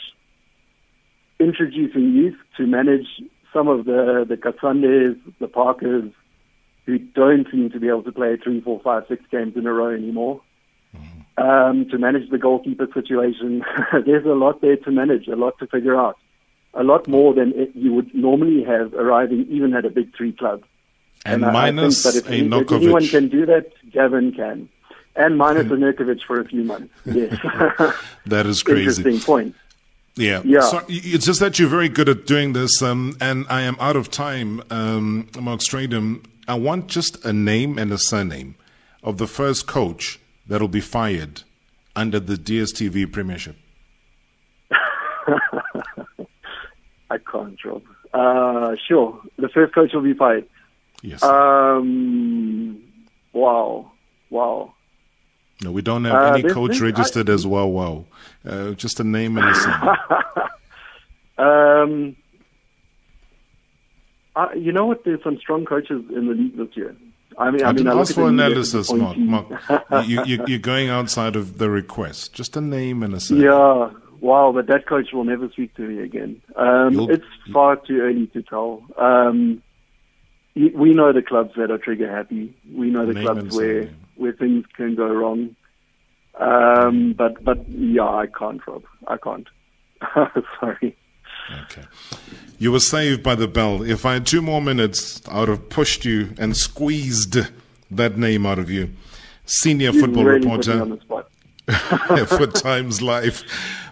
introducing 1.41 2.13
youth, 2.13 2.37
to 2.57 2.67
manage 2.67 3.07
some 3.53 3.69
of 3.69 3.87
the 3.87 4.25
the 4.29 4.37
Katsandes, 4.37 5.19
the 5.41 5.49
Parkers, 5.49 6.13
who 6.87 6.99
don't 6.99 7.47
seem 7.51 7.71
to 7.71 7.81
be 7.81 7.89
able 7.89 8.03
to 8.05 8.13
play 8.13 8.37
three, 8.37 8.61
four, 8.61 8.81
five, 8.85 9.05
six 9.09 9.23
games 9.31 9.55
in 9.57 9.67
a 9.67 9.73
row 9.73 9.95
anymore. 9.95 10.41
Mm-hmm. 10.97 11.43
Um, 11.43 11.89
to 11.91 11.99
manage 11.99 12.31
the 12.31 12.39
goalkeeper 12.39 12.89
situation, 12.93 13.63
there's 14.07 14.25
a 14.25 14.31
lot 14.31 14.61
there 14.61 14.77
to 14.77 14.91
manage, 14.91 15.29
a 15.29 15.37
lot 15.37 15.59
to 15.59 15.67
figure 15.67 15.97
out 15.97 16.19
a 16.79 16.85
lot 16.85 17.09
more 17.09 17.35
than 17.35 17.53
you 17.75 17.93
would 17.93 18.15
normally 18.15 18.63
have 18.63 18.95
arriving 18.95 19.47
even 19.51 19.75
at 19.75 19.85
a 19.85 19.91
big 19.91 20.17
three 20.17 20.33
club. 20.33 20.63
And, 21.27 21.43
and 21.43 21.53
minus 21.53 22.07
I, 22.07 22.13
think 22.13 22.25
if, 22.25 22.31
any, 22.31 22.57
if 22.57 22.73
anyone 22.73 23.07
can 23.07 23.29
do 23.29 23.45
that, 23.47 23.73
Gavin 23.93 24.33
can. 24.33 24.69
And 25.17 25.37
minus 25.37 25.67
a 25.67 25.75
Nurkovic 25.75 26.23
for 26.23 26.39
a 26.41 26.45
few 26.45 26.63
months. 26.63 26.95
Yes. 27.05 27.37
that 28.27 28.47
is 28.47 28.63
crazy. 28.63 29.03
Interesting 29.03 29.21
point. 29.21 29.57
Yeah. 30.15 30.43
Yeah. 30.45 30.61
So 30.61 30.85
it's 30.89 31.27
just 31.27 31.41
that 31.41 31.59
you're 31.59 31.69
very 31.69 31.89
good 31.89 32.09
at 32.09 32.27
doing 32.27 32.53
this, 32.53 32.81
um, 32.81 33.17
and 33.21 33.45
I 33.49 33.63
am 33.63 33.77
out 33.81 33.97
of 33.97 34.11
time, 34.11 34.63
um, 34.71 35.29
Marc 35.41 35.61
Strydom. 35.61 36.25
I 36.47 36.55
want 36.55 36.87
just 36.87 37.25
a 37.25 37.33
name 37.33 37.79
and 37.79 37.93
a 37.93 37.99
surname 37.99 38.55
of 39.03 39.19
the 39.19 39.27
first 39.27 39.67
coach 39.67 40.21
that'll 40.47 40.69
be 40.69 40.81
fired 40.81 41.43
under 41.97 42.21
the 42.21 42.37
DSTV 42.37 43.13
Premiership. 43.13 43.57
I 47.11 47.19
can't, 47.19 47.59
Rob. 47.65 47.83
Uh, 48.13 48.77
sure. 48.87 49.21
The 49.39 49.49
first 49.49 49.75
coach 49.75 49.93
will 49.93 50.03
be 50.03 50.15
fired. 50.15 50.49
Yes. 51.03 51.23
Um, 51.23 52.83
wow. 53.33 53.91
Wow. 54.31 54.75
no, 55.63 55.73
we 55.73 55.81
don't 55.83 56.05
have 56.05 56.15
uh, 56.15 56.35
any 56.35 56.49
coach 56.49 56.81
registered 56.81 57.31
as 57.31 57.47
well. 57.47 57.71
Wow. 57.71 58.05
Uh, 58.47 58.73
just 58.73 59.01
a 59.01 59.05
name 59.05 59.39
and 59.39 59.49
a 59.49 59.55
surname. 59.61 59.97
Um, 61.39 62.17
I, 64.37 64.55
you 64.55 64.73
know 64.73 64.87
what? 64.87 65.05
There's 65.05 65.23
some 65.23 65.39
strong 65.39 65.65
coaches 65.65 66.05
in 66.15 66.27
the 66.27 66.35
league 66.35 66.57
this 66.57 66.77
year. 66.77 66.97
I 67.39 67.51
mean, 67.53 67.63
I, 67.63 67.69
I 67.69 67.73
mean, 67.73 67.87
I 67.87 67.99
ask 67.99 68.15
for 68.15 68.29
analysis, 68.29 68.93
Mark. 68.93 69.17
Mark, 69.17 69.47
you, 70.07 70.25
you, 70.25 70.45
you're 70.47 70.59
going 70.59 70.89
outside 70.89 71.37
of 71.37 71.59
the 71.59 71.71
request. 71.71 72.33
Just 72.33 72.57
a 72.57 72.61
name 72.61 73.03
and 73.05 73.15
a 73.15 73.21
surname. 73.21 73.45
Yeah, 73.45 73.91
wow, 74.21 74.53
but 74.53 74.67
that 74.67 74.87
coach 74.87 75.13
will 75.13 75.25
never 75.25 75.49
speak 75.51 75.75
to 75.77 75.83
me 75.83 76.03
again. 76.03 76.41
Um, 76.57 77.11
it's 77.11 77.25
far 77.53 77.77
too 77.77 78.01
early 78.01 78.27
to 78.29 78.43
tell. 78.43 78.83
Um, 78.97 79.63
we 80.55 80.93
know 80.93 81.13
the 81.13 81.23
clubs 81.23 81.53
that 81.57 81.71
are 81.71 81.79
trigger 81.79 82.11
happy. 82.11 82.55
We 82.73 82.91
know 82.91 83.07
the 83.07 83.21
clubs 83.21 83.57
where 83.57 83.83
surname. 83.83 83.97
where 84.17 84.33
things 84.33 84.65
can 84.77 84.97
go 84.97 85.07
wrong. 85.07 85.55
Um, 86.39 87.15
but 87.17 87.43
but 87.45 87.69
yeah, 87.69 88.09
I 88.09 88.27
can't, 88.27 88.65
Rob. 88.67 88.85
I 89.07 89.17
can't. 89.17 89.49
Sorry. 90.61 90.97
Okay. 91.63 91.85
You 92.59 92.73
were 92.73 92.81
saved 92.81 93.23
by 93.23 93.35
the 93.35 93.49
bell. 93.49 93.83
If 93.83 94.05
I 94.05 94.15
had 94.15 94.27
two 94.27 94.43
more 94.43 94.61
minutes, 94.61 95.23
I 95.29 95.41
would 95.41 95.49
have 95.49 95.69
pushed 95.69 96.05
you 96.05 96.35
and 96.39 96.57
squeezed 96.57 97.39
that 97.91 98.19
name 98.19 98.45
out 98.45 98.59
of 98.59 98.71
you. 98.71 98.91
Senior 99.47 99.91
You 99.91 100.01
football 100.01 100.25
really 100.25 100.47
put 100.47 100.67
me 100.67 100.73
on 100.75 100.91
reporter 100.91 100.97
the 100.97 101.01
spot. 101.01 101.31
for 102.29 102.47
Times 102.47 103.01
Live, 103.03 103.43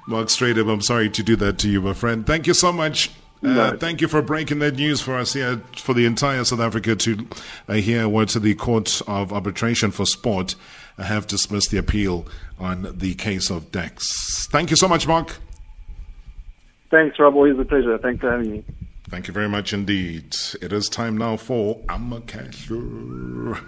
Marc 0.06 0.28
Strydom. 0.28 0.72
I'm 0.72 0.82
sorry 0.82 1.10
to 1.10 1.22
do 1.22 1.36
that 1.36 1.58
to 1.58 1.68
you, 1.68 1.80
my 1.80 1.92
friend. 1.92 2.26
Thank 2.26 2.46
you 2.46 2.54
so 2.54 2.72
much. 2.72 3.10
Uh, 3.42 3.76
Thank 3.76 4.00
you 4.00 4.08
for 4.08 4.22
breaking 4.22 4.60
that 4.60 4.76
news 4.76 5.00
for 5.00 5.14
us 5.14 5.34
here, 5.34 5.60
for 5.76 5.94
the 5.94 6.06
entire 6.06 6.42
South 6.44 6.60
Africa 6.60 6.96
to 6.96 7.28
uh, 7.68 7.74
hear 7.74 8.08
what 8.08 8.30
the 8.30 8.54
Court 8.54 9.02
of 9.06 9.32
Arbitration 9.32 9.90
for 9.90 10.06
Sport 10.06 10.54
have 10.98 11.26
dismissed 11.26 11.70
the 11.70 11.76
appeal 11.76 12.26
on 12.58 12.98
the 12.98 13.14
case 13.14 13.50
of 13.50 13.70
Dex. 13.70 14.46
Thank 14.50 14.70
you 14.70 14.76
so 14.76 14.88
much, 14.88 15.06
Mark. 15.06 15.36
Thanks, 16.90 17.18
Rob. 17.18 17.34
Always 17.34 17.58
a 17.58 17.64
pleasure. 17.64 17.98
Thanks 17.98 18.20
for 18.20 18.30
having 18.30 18.50
me. 18.50 18.64
Thank 19.08 19.28
you 19.28 19.34
very 19.34 19.48
much 19.48 19.72
indeed. 19.72 20.34
It 20.60 20.72
is 20.72 20.88
time 20.88 21.16
now 21.18 21.36
for 21.36 21.80
I'm 21.88 22.12
a 22.12 22.20
Casher. 22.20 23.62